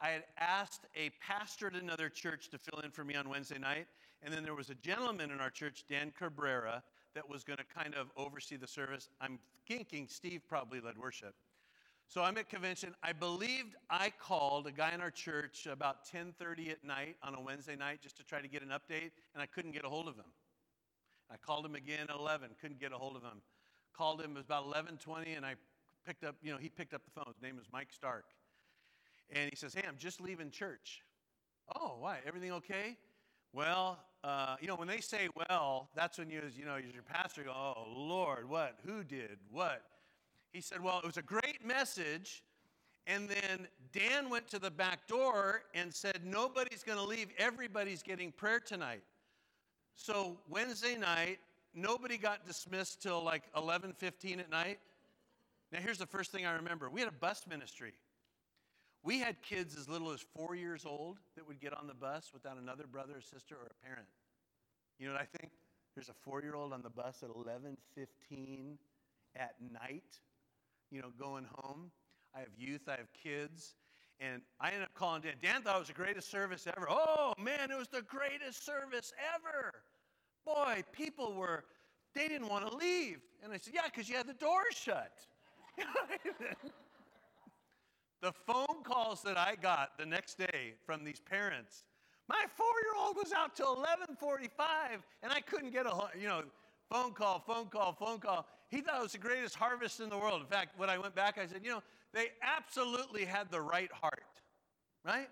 I 0.00 0.08
had 0.08 0.24
asked 0.38 0.86
a 0.96 1.10
pastor 1.20 1.68
at 1.68 1.74
another 1.74 2.08
church 2.08 2.50
to 2.50 2.58
fill 2.58 2.80
in 2.80 2.90
for 2.90 3.04
me 3.04 3.14
on 3.14 3.28
Wednesday 3.28 3.58
night, 3.58 3.86
and 4.22 4.32
then 4.32 4.42
there 4.42 4.54
was 4.54 4.70
a 4.70 4.74
gentleman 4.74 5.30
in 5.30 5.40
our 5.40 5.50
church, 5.50 5.84
Dan 5.88 6.12
Cabrera, 6.16 6.82
that 7.14 7.28
was 7.28 7.44
going 7.44 7.58
to 7.58 7.64
kind 7.64 7.94
of 7.94 8.08
oversee 8.16 8.56
the 8.56 8.66
service. 8.66 9.08
I'm 9.20 9.38
thinking 9.66 10.06
Steve 10.08 10.42
probably 10.48 10.80
led 10.80 10.98
worship. 10.98 11.34
So 12.08 12.22
I'm 12.22 12.38
at 12.38 12.48
convention. 12.48 12.94
I 13.02 13.12
believed 13.12 13.74
I 13.90 14.10
called 14.18 14.66
a 14.66 14.72
guy 14.72 14.92
in 14.92 15.00
our 15.00 15.10
church 15.10 15.66
about 15.66 16.06
10:30 16.06 16.70
at 16.70 16.82
night 16.82 17.16
on 17.22 17.34
a 17.34 17.40
Wednesday 17.40 17.76
night 17.76 18.00
just 18.00 18.16
to 18.16 18.24
try 18.24 18.40
to 18.40 18.48
get 18.48 18.62
an 18.62 18.70
update, 18.70 19.10
and 19.34 19.42
I 19.42 19.46
couldn't 19.46 19.72
get 19.72 19.84
a 19.84 19.88
hold 19.88 20.08
of 20.08 20.16
him. 20.16 20.32
I 21.30 21.36
called 21.36 21.66
him 21.66 21.74
again 21.74 22.06
at 22.08 22.16
11, 22.16 22.50
couldn't 22.60 22.80
get 22.80 22.92
a 22.92 22.96
hold 22.96 23.14
of 23.14 23.22
him 23.22 23.42
called 23.96 24.20
him. 24.20 24.32
It 24.32 24.36
was 24.36 24.44
about 24.46 24.66
11:20, 24.66 25.36
and 25.36 25.44
I 25.44 25.54
picked 26.06 26.24
up. 26.24 26.36
You 26.42 26.52
know, 26.52 26.58
he 26.58 26.68
picked 26.68 26.94
up 26.94 27.04
the 27.04 27.10
phone. 27.10 27.32
His 27.32 27.42
name 27.42 27.56
was 27.56 27.66
Mike 27.72 27.92
Stark, 27.92 28.26
and 29.30 29.50
he 29.50 29.56
says, 29.56 29.74
"Hey, 29.74 29.84
I'm 29.86 29.98
just 29.98 30.20
leaving 30.20 30.50
church." 30.50 31.02
Oh, 31.76 31.96
why? 31.98 32.18
Everything 32.26 32.52
okay? 32.52 32.96
Well, 33.52 33.98
uh, 34.24 34.56
you 34.60 34.68
know, 34.68 34.74
when 34.74 34.88
they 34.88 35.00
say 35.00 35.28
well, 35.48 35.88
that's 35.94 36.18
when 36.18 36.30
you, 36.30 36.42
you 36.56 36.64
know, 36.64 36.76
your 36.76 37.02
pastor 37.02 37.44
go, 37.44 37.52
oh, 37.52 37.84
Lord, 37.88 38.48
what? 38.48 38.78
Who 38.84 39.04
did? 39.04 39.38
What? 39.50 39.82
He 40.52 40.60
said, 40.60 40.82
well, 40.82 40.98
it 40.98 41.06
was 41.06 41.16
a 41.16 41.22
great 41.22 41.64
message. 41.64 42.42
And 43.06 43.28
then 43.28 43.68
Dan 43.92 44.28
went 44.28 44.48
to 44.48 44.58
the 44.58 44.70
back 44.70 45.06
door 45.06 45.62
and 45.74 45.92
said, 45.94 46.20
nobody's 46.24 46.82
going 46.82 46.98
to 46.98 47.04
leave. 47.04 47.28
Everybody's 47.38 48.02
getting 48.02 48.32
prayer 48.32 48.60
tonight. 48.60 49.02
So 49.94 50.38
Wednesday 50.48 50.96
night, 50.96 51.38
nobody 51.80 52.18
got 52.18 52.46
dismissed 52.46 53.02
till 53.02 53.22
like 53.22 53.52
11:15 53.54 54.40
at 54.40 54.50
night. 54.50 54.78
Now 55.72 55.80
here's 55.80 55.98
the 55.98 56.06
first 56.06 56.32
thing 56.32 56.46
I 56.46 56.52
remember. 56.52 56.88
We 56.90 57.00
had 57.00 57.08
a 57.08 57.12
bus 57.12 57.46
ministry. 57.48 57.92
We 59.02 59.20
had 59.20 59.40
kids 59.42 59.76
as 59.76 59.88
little 59.88 60.10
as 60.10 60.24
4 60.36 60.54
years 60.56 60.84
old 60.84 61.18
that 61.36 61.46
would 61.46 61.60
get 61.60 61.72
on 61.72 61.86
the 61.86 61.94
bus 61.94 62.30
without 62.32 62.56
another 62.56 62.86
brother 62.86 63.18
or 63.18 63.20
sister 63.20 63.54
or 63.54 63.66
a 63.66 63.86
parent. 63.86 64.08
You 64.98 65.06
know 65.06 65.12
what 65.12 65.22
I 65.22 65.38
think? 65.38 65.52
There's 65.94 66.08
a 66.08 66.28
4-year-old 66.28 66.72
on 66.72 66.82
the 66.82 66.90
bus 66.90 67.22
at 67.22 67.30
11:15 67.30 68.78
at 69.36 69.54
night, 69.72 70.20
you 70.90 71.00
know, 71.00 71.10
going 71.18 71.46
home. 71.56 71.90
I 72.34 72.40
have 72.40 72.48
youth, 72.56 72.88
I 72.88 72.96
have 72.96 73.12
kids. 73.12 73.74
And 74.20 74.42
I 74.60 74.70
ended 74.70 74.82
up 74.82 74.94
calling 74.94 75.22
Dan. 75.22 75.34
Dan 75.40 75.62
thought 75.62 75.76
it 75.76 75.78
was 75.78 75.88
the 75.88 75.94
greatest 75.94 76.28
service 76.28 76.66
ever. 76.66 76.88
Oh, 76.90 77.34
man, 77.38 77.70
it 77.70 77.78
was 77.78 77.88
the 77.88 78.02
greatest 78.02 78.64
service 78.64 79.12
ever. 79.34 79.82
Boy, 80.54 80.82
people 80.92 81.34
were, 81.34 81.64
they 82.14 82.26
didn't 82.26 82.48
want 82.48 82.68
to 82.68 82.74
leave. 82.76 83.18
And 83.42 83.52
I 83.52 83.58
said, 83.58 83.74
Yeah, 83.74 83.82
because 83.84 84.08
you 84.08 84.16
had 84.16 84.26
the 84.26 84.34
door 84.34 84.62
shut. 84.70 85.12
the 88.22 88.32
phone 88.46 88.82
calls 88.82 89.22
that 89.22 89.36
I 89.36 89.56
got 89.60 89.98
the 89.98 90.06
next 90.06 90.38
day 90.38 90.74
from 90.86 91.04
these 91.04 91.20
parents, 91.20 91.84
my 92.28 92.44
four-year-old 92.56 93.16
was 93.16 93.32
out 93.32 93.54
till 93.56 93.76
11:45, 93.76 94.50
and 95.22 95.32
I 95.32 95.40
couldn't 95.40 95.70
get 95.70 95.86
a 95.86 96.08
you 96.18 96.28
know 96.28 96.42
phone 96.90 97.12
call, 97.12 97.40
phone 97.40 97.66
call, 97.66 97.92
phone 97.92 98.18
call. 98.18 98.46
He 98.68 98.80
thought 98.80 98.98
it 99.00 99.02
was 99.02 99.12
the 99.12 99.18
greatest 99.18 99.54
harvest 99.54 100.00
in 100.00 100.08
the 100.08 100.18
world. 100.18 100.40
In 100.40 100.46
fact, 100.46 100.78
when 100.78 100.90
I 100.90 100.98
went 100.98 101.14
back, 101.14 101.38
I 101.38 101.46
said, 101.46 101.60
you 101.62 101.70
know, 101.70 101.82
they 102.12 102.28
absolutely 102.42 103.24
had 103.24 103.50
the 103.50 103.60
right 103.60 103.90
heart, 103.92 104.42
right? 105.04 105.28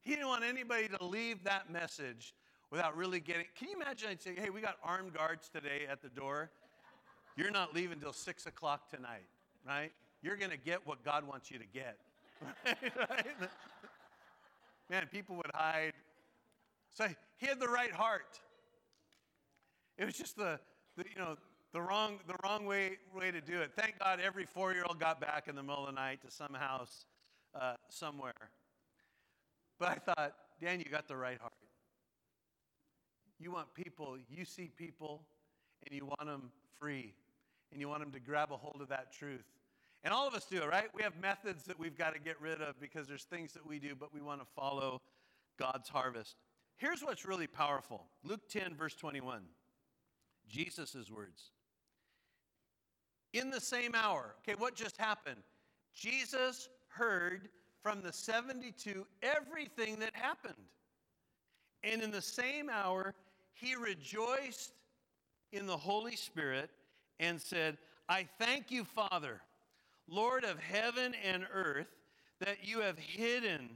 He 0.00 0.12
didn't 0.12 0.28
want 0.28 0.44
anybody 0.44 0.88
to 0.88 1.04
leave 1.04 1.44
that 1.44 1.70
message 1.70 2.34
without 2.70 2.96
really 2.96 3.20
getting. 3.20 3.46
Can 3.58 3.68
you 3.68 3.76
imagine? 3.76 4.08
I'd 4.10 4.22
say, 4.22 4.34
hey, 4.36 4.50
we 4.50 4.60
got 4.60 4.76
armed 4.82 5.14
guards 5.14 5.48
today 5.48 5.86
at 5.90 6.02
the 6.02 6.08
door. 6.08 6.50
You're 7.36 7.50
not 7.50 7.74
leaving 7.74 8.00
till 8.00 8.12
six 8.12 8.46
o'clock 8.46 8.90
tonight, 8.90 9.26
right? 9.66 9.92
You're 10.22 10.36
going 10.36 10.50
to 10.50 10.58
get 10.58 10.86
what 10.86 11.04
God 11.04 11.26
wants 11.26 11.50
you 11.50 11.58
to 11.58 11.66
get. 11.66 11.96
right? 12.64 13.26
Man, 14.90 15.06
people 15.10 15.36
would 15.36 15.50
hide. 15.54 15.92
So 16.92 17.06
he 17.38 17.46
had 17.46 17.60
the 17.60 17.68
right 17.68 17.92
heart. 17.92 18.40
It 19.96 20.04
was 20.04 20.14
just 20.14 20.36
the, 20.36 20.58
the 20.96 21.04
you 21.04 21.18
know, 21.18 21.36
the 21.72 21.80
wrong, 21.80 22.18
the 22.26 22.34
wrong 22.42 22.66
way, 22.66 22.98
way 23.14 23.30
to 23.30 23.40
do 23.40 23.60
it. 23.60 23.70
Thank 23.76 23.98
God 24.00 24.20
every 24.20 24.44
four 24.44 24.72
year 24.72 24.84
old 24.88 24.98
got 24.98 25.20
back 25.20 25.46
in 25.46 25.54
the 25.54 25.62
middle 25.62 25.86
of 25.86 25.94
the 25.94 26.00
night 26.00 26.20
to 26.22 26.30
some 26.30 26.54
house 26.54 27.06
uh, 27.58 27.74
somewhere. 27.88 28.32
But 29.78 29.88
I 29.88 29.94
thought, 29.94 30.34
Dan, 30.60 30.80
you 30.80 30.86
got 30.90 31.06
the 31.06 31.16
right 31.16 31.38
heart. 31.38 31.52
You 33.40 33.50
want 33.50 33.72
people, 33.74 34.18
you 34.28 34.44
see 34.44 34.70
people, 34.76 35.22
and 35.86 35.96
you 35.96 36.04
want 36.04 36.26
them 36.26 36.50
free, 36.78 37.14
and 37.72 37.80
you 37.80 37.88
want 37.88 38.00
them 38.00 38.12
to 38.12 38.20
grab 38.20 38.52
a 38.52 38.56
hold 38.56 38.82
of 38.82 38.88
that 38.88 39.12
truth. 39.12 39.46
And 40.04 40.12
all 40.12 40.28
of 40.28 40.34
us 40.34 40.44
do 40.44 40.58
it, 40.58 40.68
right? 40.68 40.88
We 40.94 41.02
have 41.02 41.18
methods 41.20 41.64
that 41.64 41.78
we've 41.78 41.96
got 41.96 42.14
to 42.14 42.20
get 42.20 42.40
rid 42.40 42.60
of 42.60 42.78
because 42.80 43.06
there's 43.06 43.24
things 43.24 43.52
that 43.54 43.66
we 43.66 43.78
do, 43.78 43.94
but 43.98 44.14
we 44.14 44.20
want 44.20 44.40
to 44.40 44.46
follow 44.54 45.00
God's 45.58 45.88
harvest. 45.88 46.36
Here's 46.76 47.02
what's 47.02 47.26
really 47.26 47.46
powerful 47.46 48.06
Luke 48.24 48.48
10, 48.48 48.74
verse 48.74 48.94
21. 48.94 49.42
Jesus' 50.48 51.10
words. 51.10 51.50
In 53.32 53.50
the 53.50 53.60
same 53.60 53.94
hour, 53.94 54.34
okay, 54.42 54.56
what 54.58 54.74
just 54.74 54.96
happened? 54.96 55.42
Jesus 55.94 56.68
heard 56.88 57.48
from 57.82 58.02
the 58.02 58.12
72 58.12 59.06
everything 59.22 59.98
that 60.00 60.14
happened. 60.14 60.54
And 61.82 62.02
in 62.02 62.10
the 62.10 62.22
same 62.22 62.68
hour, 62.68 63.14
he 63.52 63.74
rejoiced 63.74 64.72
in 65.52 65.66
the 65.66 65.76
Holy 65.76 66.16
Spirit 66.16 66.70
and 67.18 67.40
said, 67.40 67.78
I 68.08 68.26
thank 68.38 68.70
you, 68.70 68.84
Father, 68.84 69.40
Lord 70.08 70.44
of 70.44 70.58
heaven 70.58 71.14
and 71.24 71.46
earth, 71.52 71.88
that 72.40 72.66
you 72.66 72.80
have 72.80 72.98
hidden 72.98 73.68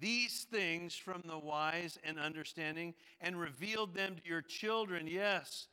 these 0.00 0.46
things 0.50 0.94
from 0.94 1.22
the 1.26 1.38
wise 1.38 1.98
and 2.04 2.18
understanding 2.18 2.94
and 3.20 3.38
revealed 3.38 3.94
them 3.94 4.16
to 4.16 4.28
your 4.28 4.42
children. 4.42 5.06
Yes, 5.06 5.68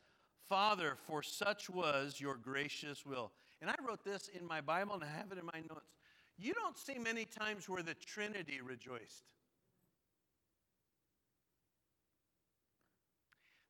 Father, 0.48 0.96
for 1.08 1.22
such 1.22 1.70
was 1.70 2.20
your 2.20 2.36
gracious 2.36 3.06
will. 3.06 3.32
And 3.62 3.70
I 3.70 3.76
wrote 3.88 4.04
this 4.04 4.30
in 4.30 4.46
my 4.46 4.62
Bible 4.62 4.96
and 4.96 5.04
I 5.04 5.08
have 5.08 5.32
it 5.32 5.38
in 5.38 5.46
my 5.46 5.62
notes. 5.70 5.96
You 6.38 6.54
don't 6.54 6.78
see 6.78 7.00
many 7.00 7.26
times 7.26 7.70
where 7.70 7.84
the 7.84 7.94
Trinity 7.94 8.60
rejoiced. 8.62 9.24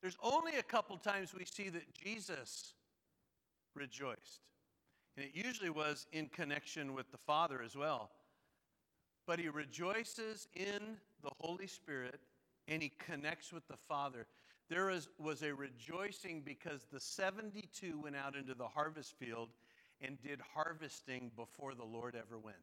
There's 0.05 0.17
only 0.21 0.57
a 0.57 0.61
couple 0.61 0.97
times 0.97 1.33
we 1.33 1.45
see 1.45 1.69
that 1.69 1.91
Jesus 1.95 2.75
rejoiced. 3.73 4.41
And 5.17 5.25
it 5.25 5.31
usually 5.33 5.71
was 5.71 6.05
in 6.11 6.27
connection 6.27 6.93
with 6.93 7.09
the 7.09 7.17
Father 7.17 7.63
as 7.65 7.75
well. 7.75 8.11
But 9.25 9.39
he 9.39 9.49
rejoices 9.49 10.47
in 10.53 10.97
the 11.23 11.31
Holy 11.39 11.65
Spirit 11.65 12.19
and 12.67 12.83
he 12.83 12.91
connects 12.99 13.51
with 13.51 13.67
the 13.67 13.77
Father. 13.87 14.27
There 14.69 14.85
was, 14.85 15.09
was 15.17 15.41
a 15.41 15.55
rejoicing 15.55 16.43
because 16.45 16.85
the 16.93 16.99
72 16.99 17.99
went 17.99 18.15
out 18.15 18.35
into 18.35 18.53
the 18.53 18.67
harvest 18.67 19.15
field 19.17 19.49
and 20.01 20.21
did 20.21 20.39
harvesting 20.53 21.31
before 21.35 21.73
the 21.73 21.83
Lord 21.83 22.15
ever 22.15 22.37
went. 22.37 22.57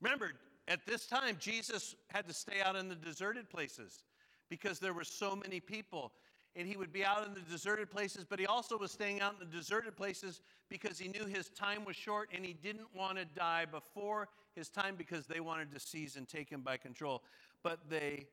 Remember, 0.00 0.32
at 0.66 0.84
this 0.84 1.06
time, 1.06 1.36
Jesus 1.38 1.94
had 2.08 2.26
to 2.26 2.34
stay 2.34 2.60
out 2.60 2.74
in 2.74 2.88
the 2.88 2.96
deserted 2.96 3.48
places 3.48 4.02
because 4.48 4.78
there 4.78 4.92
were 4.92 5.04
so 5.04 5.36
many 5.36 5.60
people. 5.60 6.12
And 6.54 6.66
he 6.66 6.76
would 6.76 6.92
be 6.92 7.04
out 7.04 7.26
in 7.26 7.34
the 7.34 7.40
deserted 7.40 7.90
places, 7.90 8.24
but 8.24 8.38
he 8.38 8.46
also 8.46 8.78
was 8.78 8.90
staying 8.90 9.20
out 9.20 9.34
in 9.34 9.38
the 9.38 9.56
deserted 9.56 9.94
places 9.94 10.40
because 10.70 10.98
he 10.98 11.08
knew 11.08 11.26
his 11.26 11.50
time 11.50 11.84
was 11.84 11.96
short 11.96 12.30
and 12.34 12.44
he 12.44 12.54
didn't 12.54 12.88
want 12.94 13.18
to 13.18 13.26
die 13.26 13.66
before 13.66 14.28
his 14.54 14.70
time 14.70 14.94
because 14.96 15.26
they 15.26 15.40
wanted 15.40 15.70
to 15.74 15.78
seize 15.78 16.16
and 16.16 16.26
take 16.26 16.48
him 16.48 16.62
by 16.62 16.78
control. 16.78 17.22
But 17.62 17.90
they, 17.90 18.26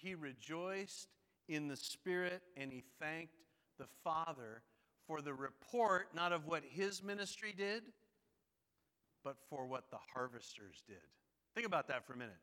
he 0.00 0.14
rejoiced 0.14 1.08
in 1.48 1.68
the 1.68 1.76
Spirit 1.76 2.42
and 2.56 2.70
he 2.70 2.84
thanked 3.00 3.32
the 3.78 3.86
Father 4.04 4.62
for 5.06 5.22
the 5.22 5.32
report, 5.32 6.08
not 6.14 6.32
of 6.32 6.46
what 6.46 6.62
his 6.68 7.02
ministry 7.02 7.54
did, 7.56 7.82
but 9.24 9.36
for 9.48 9.66
what 9.66 9.90
the 9.90 9.96
harvesters 10.14 10.82
did. 10.86 10.96
Think 11.54 11.66
about 11.66 11.88
that 11.88 12.06
for 12.06 12.12
a 12.12 12.16
minute. 12.16 12.36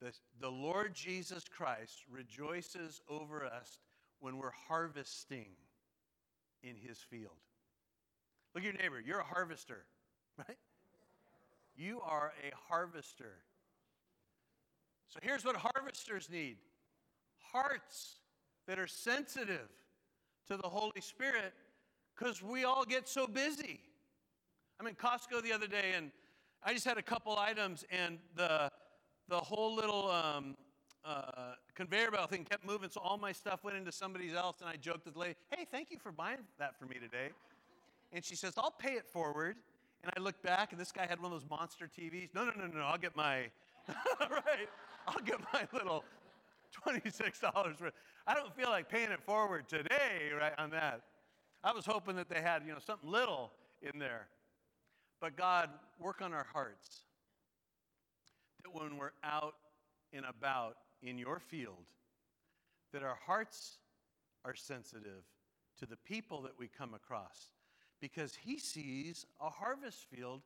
The, 0.00 0.12
the 0.40 0.50
Lord 0.50 0.94
Jesus 0.94 1.44
Christ 1.48 2.04
rejoices 2.10 3.00
over 3.08 3.44
us 3.44 3.78
when 4.20 4.36
we're 4.38 4.50
harvesting 4.68 5.48
in 6.62 6.76
his 6.76 6.98
field. 6.98 7.36
Look 8.54 8.64
at 8.64 8.72
your 8.72 8.82
neighbor. 8.82 9.00
You're 9.00 9.20
a 9.20 9.24
harvester, 9.24 9.84
right? 10.38 10.58
You 11.76 12.00
are 12.00 12.32
a 12.42 12.54
harvester. 12.68 13.42
So 15.08 15.18
here's 15.22 15.44
what 15.44 15.56
harvesters 15.56 16.28
need 16.30 16.56
hearts 17.52 18.16
that 18.66 18.78
are 18.78 18.86
sensitive 18.86 19.68
to 20.48 20.56
the 20.56 20.68
Holy 20.68 21.00
Spirit 21.00 21.52
because 22.16 22.42
we 22.42 22.64
all 22.64 22.84
get 22.84 23.08
so 23.08 23.26
busy. 23.26 23.80
I'm 24.80 24.86
in 24.86 24.94
Costco 24.94 25.42
the 25.42 25.52
other 25.52 25.66
day 25.66 25.92
and 25.94 26.10
I 26.64 26.72
just 26.72 26.84
had 26.84 26.98
a 26.98 27.02
couple 27.02 27.38
items 27.38 27.84
and 27.90 28.18
the, 28.34 28.70
the 29.28 29.38
whole 29.38 29.74
little 29.74 30.10
um, 30.10 30.56
uh, 31.04 31.54
conveyor 31.74 32.10
belt 32.10 32.30
thing 32.30 32.44
kept 32.44 32.66
moving, 32.66 32.90
so 32.90 33.00
all 33.00 33.16
my 33.16 33.32
stuff 33.32 33.64
went 33.64 33.76
into 33.76 33.92
somebody 33.92 34.32
else. 34.34 34.60
And 34.60 34.68
I 34.68 34.76
joked 34.76 35.04
with 35.04 35.14
the 35.14 35.20
lady, 35.20 35.34
hey, 35.50 35.66
thank 35.70 35.90
you 35.90 35.98
for 35.98 36.12
buying 36.12 36.38
that 36.58 36.78
for 36.78 36.86
me 36.86 36.96
today. 36.96 37.30
And 38.12 38.24
she 38.24 38.36
says, 38.36 38.54
I'll 38.56 38.70
pay 38.70 38.92
it 38.92 39.06
forward. 39.06 39.56
And 40.02 40.12
I 40.16 40.20
look 40.20 40.40
back, 40.42 40.72
and 40.72 40.80
this 40.80 40.92
guy 40.92 41.06
had 41.06 41.20
one 41.20 41.32
of 41.32 41.40
those 41.40 41.48
monster 41.48 41.88
TVs. 41.88 42.28
No, 42.34 42.44
no, 42.44 42.52
no, 42.56 42.66
no, 42.66 42.82
I'll 42.82 42.98
get 42.98 43.16
my, 43.16 43.46
right, 44.20 44.68
I'll 45.08 45.22
get 45.24 45.40
my 45.52 45.66
little 45.72 46.04
$26 46.86 47.80
worth. 47.80 47.92
I 48.26 48.34
don't 48.34 48.54
feel 48.54 48.68
like 48.68 48.88
paying 48.88 49.10
it 49.10 49.20
forward 49.24 49.68
today, 49.68 50.30
right, 50.38 50.52
on 50.58 50.70
that. 50.70 51.00
I 51.62 51.72
was 51.72 51.86
hoping 51.86 52.16
that 52.16 52.28
they 52.28 52.40
had, 52.40 52.62
you 52.66 52.72
know, 52.72 52.78
something 52.78 53.10
little 53.10 53.50
in 53.82 53.98
there. 53.98 54.26
But 55.20 55.36
God, 55.36 55.70
work 55.98 56.20
on 56.20 56.34
our 56.34 56.46
hearts. 56.52 57.04
That 58.64 58.74
when 58.74 58.96
we're 58.96 59.12
out 59.22 59.54
and 60.12 60.24
about 60.24 60.76
in 61.02 61.18
your 61.18 61.38
field, 61.38 61.86
that 62.92 63.02
our 63.02 63.18
hearts 63.26 63.78
are 64.44 64.54
sensitive 64.54 65.24
to 65.78 65.86
the 65.86 65.96
people 65.96 66.42
that 66.42 66.58
we 66.58 66.68
come 66.68 66.94
across. 66.94 67.50
Because 68.00 68.34
He 68.34 68.58
sees 68.58 69.26
a 69.40 69.48
harvest 69.48 70.06
field, 70.10 70.42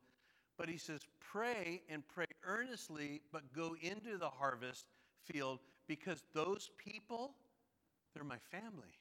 but 0.56 0.68
He 0.68 0.78
says, 0.78 1.00
pray 1.20 1.82
and 1.88 2.02
pray 2.06 2.26
earnestly, 2.44 3.20
but 3.32 3.52
go 3.54 3.76
into 3.80 4.18
the 4.18 4.28
harvest 4.28 4.86
field 5.24 5.60
because 5.86 6.22
those 6.34 6.70
people 6.76 7.34
they're 8.14 8.24
my 8.24 8.38
family. 8.50 8.98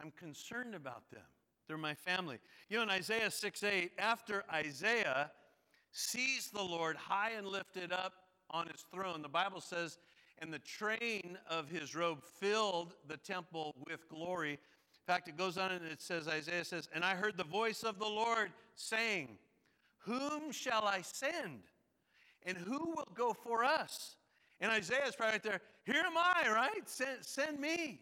I'm 0.00 0.12
concerned 0.12 0.74
about 0.74 1.10
them. 1.10 1.22
They're 1.66 1.76
my 1.76 1.94
family. 1.94 2.38
You 2.68 2.76
know, 2.76 2.82
in 2.84 2.90
Isaiah 2.90 3.30
6 3.30 3.62
8, 3.62 3.92
after 3.98 4.44
Isaiah 4.52 5.30
sees 5.94 6.50
the 6.50 6.62
Lord 6.62 6.96
high 6.96 7.30
and 7.38 7.46
lifted 7.46 7.92
up 7.92 8.12
on 8.50 8.66
his 8.66 8.84
throne, 8.92 9.22
the 9.22 9.28
Bible 9.28 9.60
says, 9.60 9.96
and 10.40 10.52
the 10.52 10.58
train 10.58 11.38
of 11.48 11.70
his 11.70 11.94
robe 11.94 12.22
filled 12.40 12.94
the 13.06 13.16
temple 13.16 13.74
with 13.86 14.08
glory. 14.08 14.52
In 14.52 15.06
fact, 15.06 15.28
it 15.28 15.36
goes 15.36 15.56
on 15.56 15.70
and 15.70 15.86
it 15.86 16.02
says, 16.02 16.26
Isaiah 16.26 16.64
says, 16.64 16.88
And 16.92 17.04
I 17.04 17.14
heard 17.14 17.36
the 17.36 17.44
voice 17.44 17.84
of 17.84 18.00
the 18.00 18.08
Lord 18.08 18.50
saying, 18.74 19.38
Whom 19.98 20.50
shall 20.50 20.84
I 20.84 21.00
send? 21.02 21.60
And 22.42 22.58
who 22.58 22.92
will 22.96 23.08
go 23.14 23.32
for 23.32 23.64
us? 23.64 24.16
And 24.60 24.72
Isaiah's 24.72 25.14
right 25.20 25.42
there, 25.42 25.60
Here 25.84 26.02
am 26.04 26.16
I, 26.16 26.50
right? 26.52 26.88
Send, 26.88 27.18
send 27.24 27.60
me. 27.60 28.00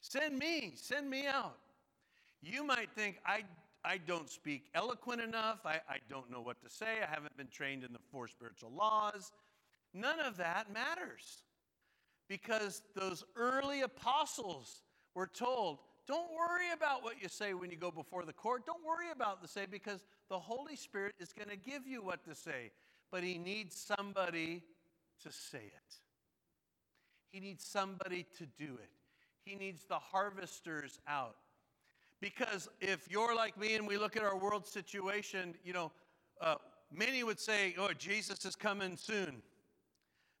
Send 0.00 0.38
me. 0.38 0.74
Send 0.76 1.08
me 1.08 1.26
out. 1.26 1.56
You 2.42 2.64
might 2.64 2.90
think, 2.94 3.18
I, 3.24 3.44
I 3.84 3.98
don't 3.98 4.30
speak 4.30 4.70
eloquent 4.74 5.20
enough. 5.20 5.60
I, 5.66 5.80
I 5.88 5.98
don't 6.08 6.30
know 6.30 6.40
what 6.40 6.62
to 6.62 6.70
say. 6.70 7.02
I 7.02 7.06
haven't 7.06 7.36
been 7.36 7.48
trained 7.48 7.84
in 7.84 7.92
the 7.92 7.98
four 8.10 8.28
spiritual 8.28 8.72
laws. 8.72 9.32
None 9.92 10.20
of 10.20 10.38
that 10.38 10.72
matters 10.72 11.42
because 12.28 12.82
those 12.96 13.24
early 13.36 13.82
apostles 13.82 14.82
were 15.14 15.26
told, 15.26 15.78
don't 16.06 16.30
worry 16.32 16.70
about 16.74 17.02
what 17.02 17.22
you 17.22 17.28
say 17.28 17.54
when 17.54 17.70
you 17.70 17.76
go 17.76 17.90
before 17.90 18.24
the 18.24 18.32
court. 18.32 18.66
Don't 18.66 18.84
worry 18.84 19.10
about 19.12 19.42
the 19.42 19.48
say 19.48 19.66
because 19.70 20.04
the 20.28 20.38
Holy 20.38 20.76
Spirit 20.76 21.14
is 21.18 21.32
going 21.32 21.48
to 21.48 21.56
give 21.56 21.86
you 21.86 22.02
what 22.02 22.24
to 22.24 22.34
say. 22.34 22.72
But 23.10 23.22
He 23.22 23.38
needs 23.38 23.76
somebody 23.76 24.62
to 25.22 25.30
say 25.30 25.58
it. 25.58 25.96
He 27.30 27.40
needs 27.40 27.64
somebody 27.64 28.26
to 28.38 28.46
do 28.58 28.74
it. 28.74 28.90
He 29.44 29.56
needs 29.56 29.84
the 29.84 29.98
harvesters 29.98 30.98
out. 31.06 31.36
Because 32.20 32.68
if 32.80 33.10
you're 33.10 33.34
like 33.34 33.58
me 33.58 33.74
and 33.74 33.86
we 33.86 33.98
look 33.98 34.16
at 34.16 34.22
our 34.22 34.36
world 34.36 34.66
situation, 34.66 35.54
you 35.64 35.72
know, 35.72 35.92
uh, 36.40 36.56
many 36.92 37.22
would 37.24 37.40
say, 37.40 37.74
oh, 37.78 37.92
Jesus 37.92 38.44
is 38.44 38.56
coming 38.56 38.96
soon. 38.96 39.42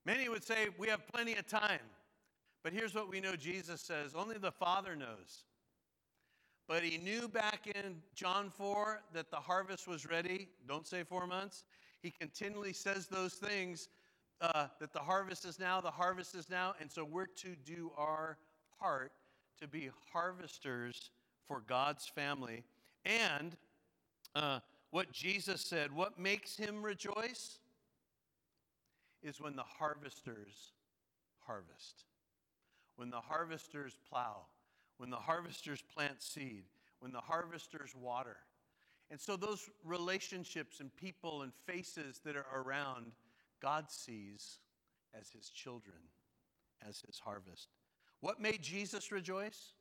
Many 0.06 0.28
would 0.28 0.44
say, 0.44 0.68
we 0.78 0.88
have 0.88 1.06
plenty 1.08 1.34
of 1.34 1.46
time. 1.46 1.80
But 2.62 2.72
here's 2.72 2.94
what 2.94 3.10
we 3.10 3.20
know 3.20 3.36
Jesus 3.36 3.80
says 3.80 4.14
only 4.14 4.38
the 4.38 4.52
Father 4.52 4.96
knows. 4.96 5.44
But 6.66 6.82
he 6.82 6.96
knew 6.96 7.28
back 7.28 7.66
in 7.66 7.96
John 8.14 8.50
4 8.50 9.02
that 9.12 9.30
the 9.30 9.36
harvest 9.36 9.86
was 9.86 10.06
ready. 10.06 10.48
Don't 10.66 10.86
say 10.86 11.04
four 11.04 11.26
months. 11.26 11.64
He 12.00 12.10
continually 12.10 12.72
says 12.72 13.06
those 13.06 13.34
things 13.34 13.88
uh, 14.40 14.68
that 14.80 14.92
the 14.94 14.98
harvest 14.98 15.44
is 15.44 15.58
now, 15.58 15.82
the 15.82 15.90
harvest 15.90 16.34
is 16.34 16.48
now. 16.48 16.74
And 16.80 16.90
so 16.90 17.04
we're 17.04 17.26
to 17.26 17.54
do 17.66 17.92
our 17.98 18.38
part 18.80 19.12
to 19.60 19.68
be 19.68 19.90
harvesters 20.12 21.10
for 21.46 21.62
God's 21.66 22.06
family. 22.06 22.64
And 23.04 23.56
uh, 24.34 24.60
what 24.90 25.12
Jesus 25.12 25.60
said, 25.60 25.94
what 25.94 26.18
makes 26.18 26.56
him 26.56 26.82
rejoice 26.82 27.58
is 29.22 29.40
when 29.40 29.56
the 29.56 29.62
harvesters 29.62 30.72
harvest. 31.46 32.04
When 32.96 33.10
the 33.10 33.20
harvesters 33.20 33.96
plow, 34.08 34.46
when 34.98 35.10
the 35.10 35.16
harvesters 35.16 35.82
plant 35.82 36.22
seed, 36.22 36.64
when 37.00 37.12
the 37.12 37.20
harvesters 37.20 37.94
water. 37.94 38.36
And 39.10 39.20
so, 39.20 39.36
those 39.36 39.68
relationships 39.84 40.80
and 40.80 40.94
people 40.96 41.42
and 41.42 41.52
faces 41.66 42.20
that 42.24 42.36
are 42.36 42.46
around, 42.54 43.12
God 43.60 43.90
sees 43.90 44.58
as 45.18 45.28
his 45.30 45.50
children, 45.50 45.98
as 46.86 47.02
his 47.06 47.18
harvest. 47.18 47.68
What 48.20 48.40
made 48.40 48.62
Jesus 48.62 49.12
rejoice? 49.12 49.72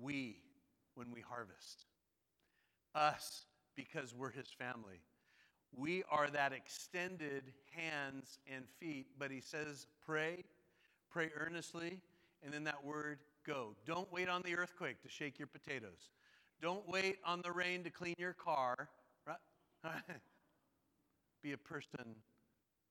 We, 0.00 0.36
when 0.94 1.10
we 1.12 1.20
harvest. 1.20 1.86
Us, 2.94 3.46
because 3.74 4.14
we're 4.14 4.30
his 4.30 4.48
family. 4.48 5.00
We 5.74 6.02
are 6.10 6.28
that 6.28 6.52
extended 6.52 7.52
hands 7.70 8.38
and 8.52 8.64
feet, 8.78 9.06
but 9.18 9.30
he 9.30 9.40
says, 9.40 9.86
pray, 10.04 10.44
pray 11.10 11.30
earnestly, 11.36 12.00
and 12.42 12.52
then 12.52 12.64
that 12.64 12.84
word, 12.84 13.20
go. 13.46 13.74
Don't 13.86 14.12
wait 14.12 14.28
on 14.28 14.42
the 14.42 14.54
earthquake 14.54 15.02
to 15.02 15.08
shake 15.08 15.38
your 15.38 15.48
potatoes. 15.48 16.10
Don't 16.60 16.86
wait 16.88 17.18
on 17.24 17.40
the 17.42 17.50
rain 17.50 17.82
to 17.84 17.90
clean 17.90 18.14
your 18.18 18.34
car. 18.34 18.88
Be 21.42 21.52
a 21.52 21.58
person 21.58 22.16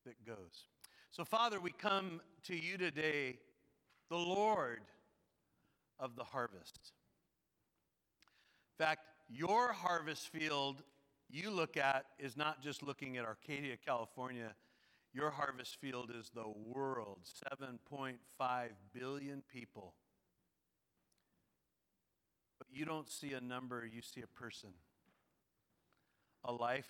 that 0.06 0.26
goes. 0.26 0.68
So, 1.12 1.24
Father, 1.24 1.60
we 1.60 1.72
come 1.72 2.22
to 2.44 2.56
you 2.56 2.78
today 2.78 3.38
the 4.10 4.18
Lord 4.18 4.82
of 6.02 6.16
the 6.16 6.24
harvest. 6.24 6.92
In 8.78 8.86
fact, 8.86 9.02
your 9.30 9.72
harvest 9.72 10.28
field 10.30 10.82
you 11.30 11.50
look 11.50 11.78
at 11.78 12.06
is 12.20 12.36
not 12.36 12.62
just 12.62 12.84
looking 12.84 13.16
at 13.16 13.24
Arcadia, 13.24 13.78
California. 13.78 14.54
Your 15.14 15.30
harvest 15.30 15.78
field 15.80 16.12
is 16.18 16.30
the 16.34 16.50
world 16.66 17.20
7.5 17.54 18.18
billion 18.94 19.44
people. 19.54 19.94
But 22.58 22.68
you 22.72 22.84
don't 22.86 23.10
see 23.10 23.34
a 23.34 23.42
number, 23.42 23.86
you 23.86 24.02
see 24.02 24.22
a 24.22 24.28
person, 24.28 24.72
a 26.44 26.52
life. 26.52 26.90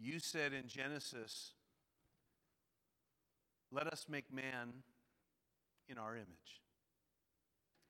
You 0.00 0.18
said 0.18 0.52
in 0.52 0.68
Genesis, 0.68 1.52
let 3.70 3.86
us 3.86 4.06
make 4.08 4.32
man 4.32 4.82
in 5.88 5.98
our 5.98 6.14
image, 6.14 6.62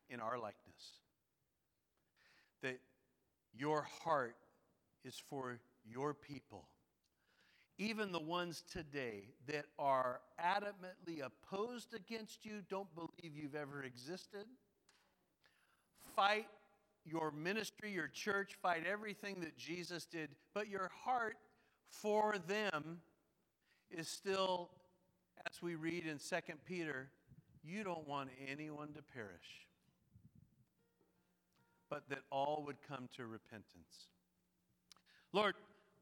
in 0.08 0.20
our 0.20 0.38
likeness. 0.38 1.00
That 2.62 2.80
your 3.56 3.86
heart 4.02 4.36
is 5.04 5.20
for 5.28 5.58
your 5.84 6.14
people, 6.14 6.68
even 7.78 8.12
the 8.12 8.20
ones 8.20 8.64
today 8.70 9.28
that 9.46 9.66
are 9.78 10.20
adamantly 10.42 11.22
opposed 11.24 11.94
against 11.94 12.44
you, 12.44 12.62
don't 12.68 12.92
believe 12.94 13.36
you've 13.36 13.54
ever 13.54 13.82
existed. 13.82 14.46
Fight 16.16 16.46
your 17.04 17.30
ministry, 17.30 17.92
your 17.92 18.08
church, 18.08 18.56
fight 18.60 18.84
everything 18.90 19.36
that 19.40 19.56
Jesus 19.56 20.04
did, 20.04 20.30
but 20.54 20.68
your 20.68 20.90
heart 21.04 21.36
for 21.88 22.36
them 22.46 23.00
is 23.90 24.08
still 24.08 24.70
as 25.46 25.62
we 25.62 25.74
read 25.74 26.04
in 26.04 26.18
2 26.18 26.36
Peter, 26.66 27.10
you 27.64 27.84
don't 27.84 28.06
want 28.08 28.30
anyone 28.50 28.88
to 28.94 29.02
perish, 29.02 29.66
but 31.88 32.08
that 32.08 32.20
all 32.30 32.62
would 32.66 32.76
come 32.88 33.08
to 33.16 33.26
repentance. 33.26 34.08
Lord, 35.32 35.54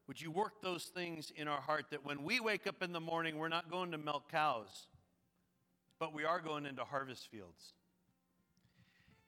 would 0.07 0.21
you 0.21 0.31
work 0.31 0.61
those 0.61 0.85
things 0.85 1.31
in 1.35 1.47
our 1.47 1.59
heart 1.59 1.87
that 1.91 2.05
when 2.05 2.23
we 2.23 2.39
wake 2.39 2.65
up 2.65 2.81
in 2.81 2.93
the 2.93 2.99
morning, 2.99 3.37
we're 3.37 3.49
not 3.49 3.69
going 3.69 3.91
to 3.91 3.97
milk 3.97 4.31
cows, 4.31 4.87
but 5.99 6.13
we 6.13 6.23
are 6.23 6.39
going 6.39 6.65
into 6.65 6.83
harvest 6.83 7.29
fields. 7.29 7.73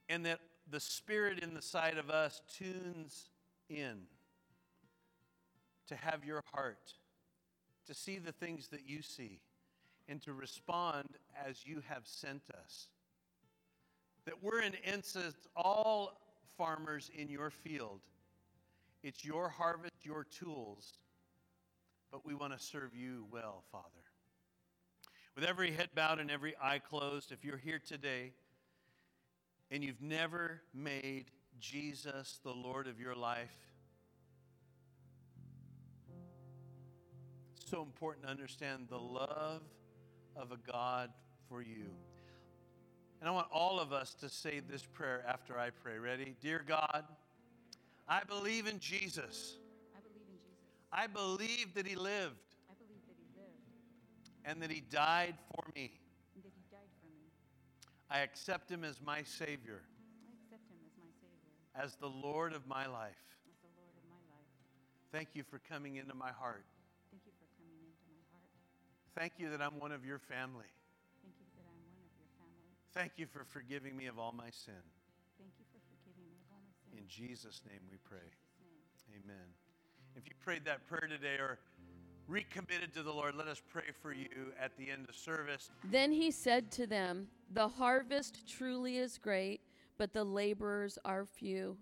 And 0.07 0.25
that 0.25 0.39
the 0.69 0.79
Spirit 0.79 1.39
in 1.39 1.53
the 1.53 1.61
side 1.61 1.97
of 1.97 2.09
us 2.09 2.41
tunes 2.57 3.29
in 3.69 4.03
to 5.87 5.95
have 5.95 6.23
your 6.23 6.43
heart, 6.53 6.93
to 7.87 7.93
see 7.93 8.17
the 8.17 8.31
things 8.31 8.69
that 8.69 8.87
you 8.87 9.01
see 9.01 9.39
and 10.09 10.21
to 10.23 10.33
respond 10.33 11.07
as 11.47 11.65
you 11.65 11.81
have 11.87 12.01
sent 12.03 12.41
us. 12.63 12.87
That 14.25 14.43
we're 14.43 14.61
in 14.61 14.73
essence 14.83 15.35
all 15.55 16.19
farmers 16.57 17.09
in 17.15 17.29
your 17.29 17.51
field. 17.51 18.01
It's 19.03 19.23
your 19.23 19.47
harvest, 19.47 19.93
your 20.03 20.25
tools, 20.25 20.93
but 22.11 22.25
we 22.25 22.33
want 22.33 22.57
to 22.57 22.59
serve 22.59 22.95
you 22.95 23.25
well, 23.31 23.63
Father. 23.71 23.85
With 25.35 25.45
every 25.45 25.71
head 25.71 25.89
bowed 25.95 26.19
and 26.19 26.29
every 26.29 26.55
eye 26.61 26.79
closed, 26.79 27.31
if 27.31 27.45
you're 27.45 27.57
here 27.57 27.79
today 27.79 28.33
and 29.71 29.83
you've 29.83 30.01
never 30.01 30.61
made 30.73 31.25
Jesus 31.59 32.39
the 32.43 32.51
Lord 32.51 32.87
of 32.87 32.99
your 32.99 33.15
life, 33.15 33.55
so 37.69 37.83
important 37.83 38.25
to 38.25 38.31
understand 38.31 38.87
the 38.89 38.97
love 38.97 39.61
of 40.39 40.51
a 40.51 40.71
God 40.71 41.09
for 41.49 41.61
you. 41.61 41.85
And 43.19 43.27
I 43.27 43.31
want 43.31 43.47
all 43.51 43.79
of 43.79 43.91
us 43.91 44.13
to 44.15 44.29
say 44.29 44.61
this 44.61 44.83
prayer 44.85 45.23
after 45.27 45.59
I 45.59 45.71
pray. 45.71 45.97
Ready? 45.97 46.35
Dear 46.41 46.63
God, 46.65 47.03
I 48.07 48.23
believe 48.23 48.65
in 48.65 48.79
Jesus. 48.79 49.57
I 49.93 49.99
believe 49.99 50.27
in 50.29 50.37
Jesus. 50.39 50.63
I 50.93 51.07
believe 51.07 51.73
that 51.75 51.85
he 51.85 51.95
lived 51.95 52.35
I 52.69 52.73
believe 52.79 53.01
that 53.07 53.15
he 53.19 53.27
lived 53.37 54.45
and 54.45 54.61
that 54.61 54.71
he 54.71 54.81
died 54.89 55.35
for 55.53 55.65
me. 55.75 55.91
and 56.35 56.43
that 56.45 56.53
he 56.55 56.63
died 56.71 56.89
for 57.01 57.07
me. 57.09 57.27
I 58.09 58.19
accept 58.21 58.71
him 58.71 58.85
as 58.85 59.01
my 59.05 59.21
Savior, 59.23 59.81
I 60.23 60.31
accept 60.39 60.71
him 60.71 60.77
as 60.85 60.93
my 60.97 61.11
Savior, 61.19 61.83
as 61.83 61.95
the 61.97 62.07
Lord 62.27 62.53
of 62.53 62.65
my 62.67 62.87
life. 62.87 63.19
as 63.45 63.59
the 63.61 63.67
Lord 63.75 63.91
of 63.97 64.09
my 64.09 64.23
life. 64.33 64.47
Thank 65.11 65.29
you 65.33 65.43
for 65.43 65.59
coming 65.69 65.97
into 65.97 66.15
my 66.15 66.31
heart. 66.31 66.63
Thank 69.19 69.33
you 69.35 69.51
for 69.51 69.59
coming 69.59 69.59
into 69.59 69.59
my 69.59 69.59
heart. 69.59 69.59
Thank 69.59 69.59
you 69.59 69.59
that 69.59 69.61
I'm 69.61 69.79
one 69.83 69.91
of 69.91 70.05
your 70.05 70.17
family. 70.17 70.71
Thank 72.95 73.11
Thank 73.11 73.11
you 73.17 73.27
for 73.27 73.43
forgiving 73.43 73.97
me 73.97 74.07
of 74.07 74.17
all 74.17 74.31
my 74.31 74.49
sin. 74.49 74.79
Thank 75.37 75.51
you 75.59 75.65
for 75.67 75.79
forgiving 75.91 76.23
me 76.23 76.39
of 76.39 76.47
all 76.55 76.63
my 76.63 76.71
sins. 76.87 77.03
In 77.03 77.05
Jesus' 77.05 77.61
name 77.67 77.81
we 77.91 77.97
pray. 78.07 78.23
Name. 79.11 79.23
Amen. 79.25 79.47
If 80.15 80.23
you 80.25 80.35
prayed 80.41 80.63
that 80.63 80.87
prayer 80.87 81.09
today 81.09 81.35
or 81.35 81.59
recommitted 82.29 82.93
to 82.93 83.03
the 83.03 83.11
Lord, 83.11 83.35
let 83.35 83.47
us 83.47 83.61
pray 83.69 83.91
for 84.01 84.13
you 84.13 84.53
at 84.57 84.71
the 84.77 84.89
end 84.89 85.05
of 85.09 85.15
service. 85.17 85.69
Then 85.91 86.13
he 86.13 86.31
said 86.31 86.71
to 86.71 86.87
them, 86.87 87.27
The 87.51 87.67
harvest 87.67 88.47
truly 88.47 88.99
is 88.99 89.17
great, 89.17 89.59
but 89.97 90.13
the 90.13 90.23
laborers 90.23 90.97
are 91.03 91.25
few. 91.25 91.75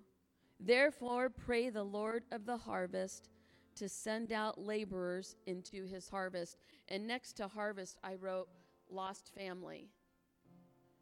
Therefore, 0.59 1.29
pray 1.29 1.69
the 1.69 1.83
Lord 1.83 2.23
of 2.31 2.47
the 2.47 2.57
harvest 2.57 3.29
to 3.77 3.89
send 3.89 4.31
out 4.31 4.59
laborers 4.59 5.35
into 5.45 5.85
his 5.85 6.09
harvest. 6.09 6.57
And 6.87 7.07
next 7.07 7.33
to 7.33 7.47
harvest, 7.47 7.97
I 8.03 8.15
wrote 8.15 8.47
lost 8.89 9.31
family. 9.35 9.89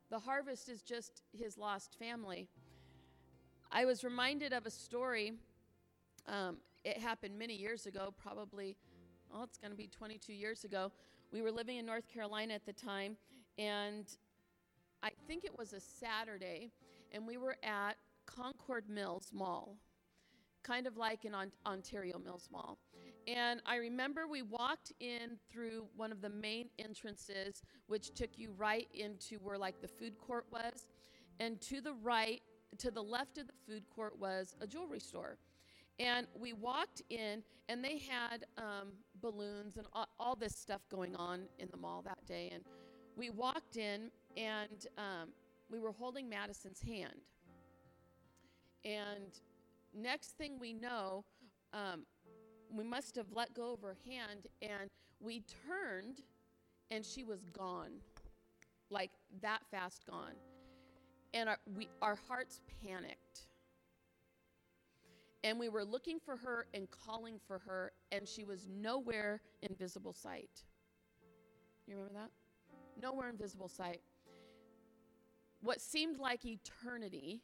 The 0.10 0.20
harvest 0.20 0.70
is 0.70 0.82
just 0.82 1.24
his 1.32 1.58
lost 1.58 1.96
family. 1.98 2.48
I 3.72 3.86
was 3.86 4.04
reminded 4.04 4.54
of 4.54 4.66
a 4.66 4.72
story. 4.72 5.34
Um, 6.28 6.58
it 6.84 6.98
happened 6.98 7.38
many 7.38 7.56
years 7.56 7.88
ago, 7.88 8.14
probably, 8.22 8.78
oh, 9.34 9.44
it's 9.44 9.58
going 9.58 9.72
to 9.72 9.78
be 9.78 9.88
22 9.88 10.34
years 10.34 10.64
ago. 10.64 10.92
We 11.32 11.42
were 11.42 11.52
living 11.52 11.78
in 11.78 11.86
North 11.86 12.08
Carolina 12.08 12.54
at 12.54 12.66
the 12.66 12.74
time, 12.74 13.18
and 13.58 14.06
I 15.02 15.10
think 15.28 15.44
it 15.44 15.58
was 15.58 15.74
a 15.74 15.80
Saturday, 15.80 16.72
and 17.12 17.26
we 17.28 17.38
were 17.38 17.58
at 17.64 17.98
Concord 18.26 18.88
Mills 18.88 19.32
Mall, 19.34 19.76
kind 20.66 20.88
of 20.88 20.98
like 20.98 21.26
in 21.26 21.34
Ont- 21.36 21.54
Ontario 21.66 22.18
Mills 22.18 22.50
Mall. 22.52 22.78
And 23.28 23.62
I 23.66 23.78
remember 23.78 24.28
we 24.28 24.42
walked 24.42 24.94
in 25.00 25.38
through 25.52 25.86
one 25.96 26.12
of 26.12 26.22
the 26.22 26.30
main 26.30 26.70
entrances, 26.80 27.64
which 27.88 28.14
took 28.14 28.38
you 28.38 28.52
right 28.58 28.88
into 28.94 29.38
where 29.38 29.58
like 29.58 29.82
the 29.82 29.88
food 29.88 30.18
court 30.18 30.46
was. 30.52 30.88
And 31.40 31.60
to 31.62 31.82
the 31.82 31.94
right, 31.94 32.42
to 32.78 32.92
the 32.92 33.02
left 33.02 33.38
of 33.38 33.48
the 33.48 33.54
food 33.68 33.84
court 33.94 34.20
was 34.20 34.56
a 34.62 34.68
jewelry 34.68 35.00
store. 35.00 35.38
And 35.98 36.28
we 36.38 36.54
walked 36.54 37.02
in, 37.10 37.42
and 37.70 37.84
they 37.84 38.00
had 38.00 38.46
um, 38.58 38.90
balloons 39.22 39.78
and 39.78 39.88
all, 39.94 40.08
all 40.20 40.36
this 40.36 40.56
stuff 40.56 40.82
going 40.90 41.16
on 41.16 41.42
in 41.58 41.70
the 41.72 41.78
mall 41.78 42.02
that 42.06 42.26
day. 42.28 42.52
And 42.54 42.64
we 43.16 43.30
walked 43.30 43.78
in, 43.78 44.12
and 44.36 44.88
um, 44.98 45.30
we 45.70 45.80
were 45.80 45.94
holding 45.94 46.30
Madison's 46.30 46.82
hand. 46.82 47.22
And 48.84 49.40
next 49.96 50.38
thing 50.38 50.60
we 50.60 50.74
know, 50.74 51.24
um, 51.74 52.06
we 52.72 52.84
must 52.84 53.16
have 53.16 53.28
let 53.34 53.54
go 53.54 53.74
of 53.74 53.82
her 53.82 53.98
hand, 54.08 54.48
and 54.62 54.90
we 55.20 55.44
turned, 55.68 56.22
and 56.92 57.06
she 57.06 57.24
was 57.24 57.44
gone, 57.58 57.92
like 58.90 59.12
that 59.42 59.62
fast 59.72 60.06
gone. 60.10 60.34
And 61.34 61.50
our, 61.50 61.58
we, 61.76 61.90
our 62.02 62.18
hearts 62.28 62.62
panicked. 62.84 63.48
And 65.44 65.60
we 65.60 65.70
were 65.70 65.84
looking 65.84 66.20
for 66.20 66.38
her 66.38 66.66
and 66.74 66.88
calling 66.90 67.40
for 67.48 67.60
her, 67.60 67.92
and 68.12 68.28
she 68.28 68.44
was 68.44 68.68
nowhere 68.68 69.42
in 69.62 69.76
visible 69.76 70.14
sight. 70.14 70.64
You 71.88 71.96
remember 71.98 72.16
that? 72.16 72.32
Nowhere 73.02 73.30
in 73.30 73.38
visible 73.38 73.68
sight. 73.68 74.02
What 75.62 75.82
seemed 75.82 76.18
like 76.18 76.46
eternity, 76.46 77.42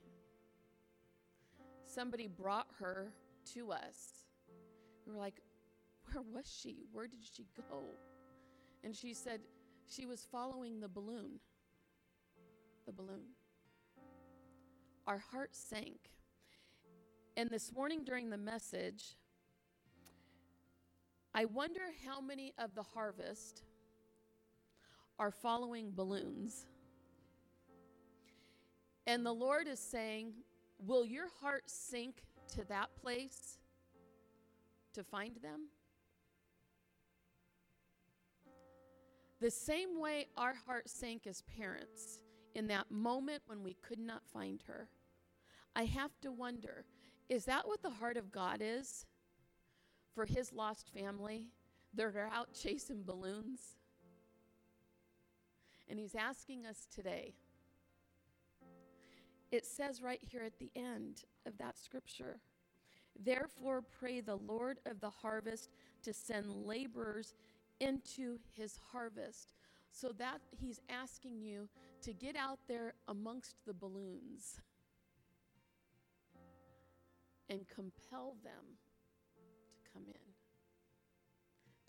somebody 1.92 2.28
brought 2.28 2.68
her 2.80 3.12
to 3.54 3.72
us. 3.72 4.26
We 5.06 5.14
were 5.14 5.20
like, 5.20 5.42
Where 6.12 6.24
was 6.34 6.52
she? 6.52 6.86
Where 6.92 7.08
did 7.08 7.20
she 7.24 7.46
go? 7.70 7.84
And 8.84 8.96
she 8.96 9.14
said 9.14 9.42
she 9.88 10.06
was 10.06 10.28
following 10.32 10.80
the 10.80 10.88
balloon. 10.88 11.40
The 12.86 12.94
balloon. 12.94 13.36
Our 15.08 15.20
hearts 15.20 15.60
sank. 15.60 16.12
And 17.38 17.50
this 17.50 17.72
morning 17.74 18.04
during 18.06 18.30
the 18.30 18.38
message, 18.38 19.16
I 21.34 21.46
wonder 21.46 21.82
how 22.06 22.20
many 22.20 22.54
of 22.58 22.76
the 22.76 22.84
harvest 22.84 23.64
are 25.18 25.32
following 25.32 25.92
balloons. 25.92 26.66
And 29.08 29.26
the 29.26 29.34
Lord 29.34 29.68
is 29.68 29.80
saying, 29.80 30.34
Will 30.86 31.06
your 31.06 31.28
heart 31.42 31.64
sink 31.68 32.24
to 32.56 32.64
that 32.66 32.90
place 33.02 33.60
to 34.94 35.04
find 35.04 35.36
them? 35.38 35.68
The 39.40 39.52
same 39.52 40.00
way 40.00 40.28
our 40.38 40.54
heart 40.54 40.90
sank 40.90 41.26
as 41.26 41.44
parents 41.58 42.20
in 42.54 42.68
that 42.68 42.92
moment 42.92 43.42
when 43.48 43.64
we 43.64 43.76
could 43.82 44.00
not 44.00 44.22
find 44.32 44.62
her. 44.68 44.90
I 45.76 45.86
have 45.86 46.20
to 46.22 46.32
wonder 46.32 46.86
is 47.30 47.46
that 47.46 47.66
what 47.66 47.82
the 47.82 47.90
heart 47.90 48.18
of 48.18 48.32
God 48.32 48.60
is 48.62 49.06
for 50.14 50.26
his 50.26 50.52
lost 50.52 50.92
family? 50.94 51.48
that 51.94 52.16
are 52.16 52.30
out 52.34 52.50
chasing 52.62 53.04
balloons. 53.04 53.76
And 55.90 56.00
he's 56.00 56.16
asking 56.16 56.66
us 56.66 56.88
today. 56.94 57.34
It 59.52 59.66
says 59.66 60.02
right 60.02 60.22
here 60.22 60.44
at 60.44 60.58
the 60.60 60.72
end 60.76 61.24
of 61.46 61.58
that 61.58 61.78
scripture 61.78 62.40
Therefore, 63.20 63.84
pray 64.00 64.22
the 64.22 64.38
Lord 64.38 64.80
of 64.86 65.00
the 65.00 65.10
harvest 65.10 65.70
to 66.04 66.14
send 66.14 66.66
laborers 66.66 67.36
into 67.80 68.40
his 68.56 68.80
harvest. 68.92 69.54
So 69.92 70.14
that 70.18 70.40
he's 70.50 70.80
asking 70.90 71.42
you 71.42 71.68
to 72.04 72.14
get 72.14 72.36
out 72.36 72.60
there 72.68 72.94
amongst 73.08 73.56
the 73.66 73.74
balloons 73.74 74.62
and 77.50 77.68
compel 77.68 78.38
them 78.44 78.78
to 79.76 79.92
come 79.92 80.04
in, 80.08 80.32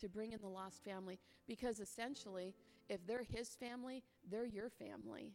to 0.01 0.09
bring 0.09 0.33
in 0.33 0.41
the 0.41 0.49
lost 0.49 0.83
family. 0.83 1.21
Because 1.47 1.79
essentially, 1.79 2.55
if 2.89 3.07
they're 3.07 3.23
his 3.23 3.51
family, 3.51 4.03
they're 4.29 4.45
your 4.45 4.69
family. 4.69 5.33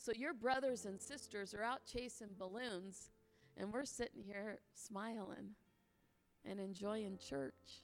So 0.00 0.12
your 0.16 0.32
brothers 0.32 0.86
and 0.86 0.98
sisters 0.98 1.52
are 1.52 1.62
out 1.62 1.82
chasing 1.84 2.30
balloons, 2.38 3.10
and 3.58 3.70
we're 3.70 3.84
sitting 3.84 4.22
here 4.24 4.58
smiling 4.72 5.50
and 6.46 6.58
enjoying 6.58 7.18
church. 7.18 7.82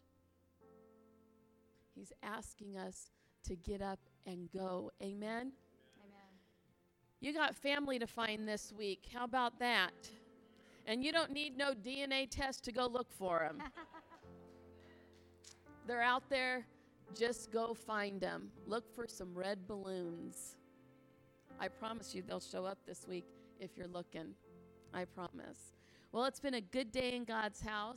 He's 1.94 2.14
asking 2.22 2.78
us 2.78 3.10
to 3.44 3.54
get 3.54 3.82
up 3.82 4.00
and 4.26 4.50
go. 4.50 4.90
Amen? 5.02 5.52
Amen. 6.00 6.32
You 7.20 7.34
got 7.34 7.54
family 7.54 7.98
to 7.98 8.06
find 8.06 8.48
this 8.48 8.72
week. 8.72 9.08
How 9.12 9.24
about 9.24 9.58
that? 9.58 9.92
And 10.86 11.04
you 11.04 11.12
don't 11.12 11.32
need 11.32 11.58
no 11.58 11.74
DNA 11.74 12.30
test 12.30 12.64
to 12.64 12.72
go 12.72 12.86
look 12.86 13.12
for 13.12 13.40
them. 13.40 13.62
They're 15.86 16.00
out 16.00 16.30
there. 16.30 16.66
Just 17.14 17.52
go 17.52 17.74
find 17.74 18.22
them. 18.22 18.48
Look 18.66 18.90
for 18.94 19.06
some 19.06 19.34
red 19.34 19.68
balloons. 19.68 20.56
I 21.58 21.68
promise 21.68 22.14
you 22.14 22.22
they'll 22.26 22.40
show 22.40 22.64
up 22.64 22.78
this 22.86 23.06
week 23.08 23.24
if 23.60 23.70
you're 23.76 23.88
looking. 23.88 24.34
I 24.92 25.04
promise. 25.04 25.74
Well, 26.12 26.24
it's 26.24 26.40
been 26.40 26.54
a 26.54 26.60
good 26.60 26.92
day 26.92 27.14
in 27.14 27.24
God's 27.24 27.60
house. 27.60 27.94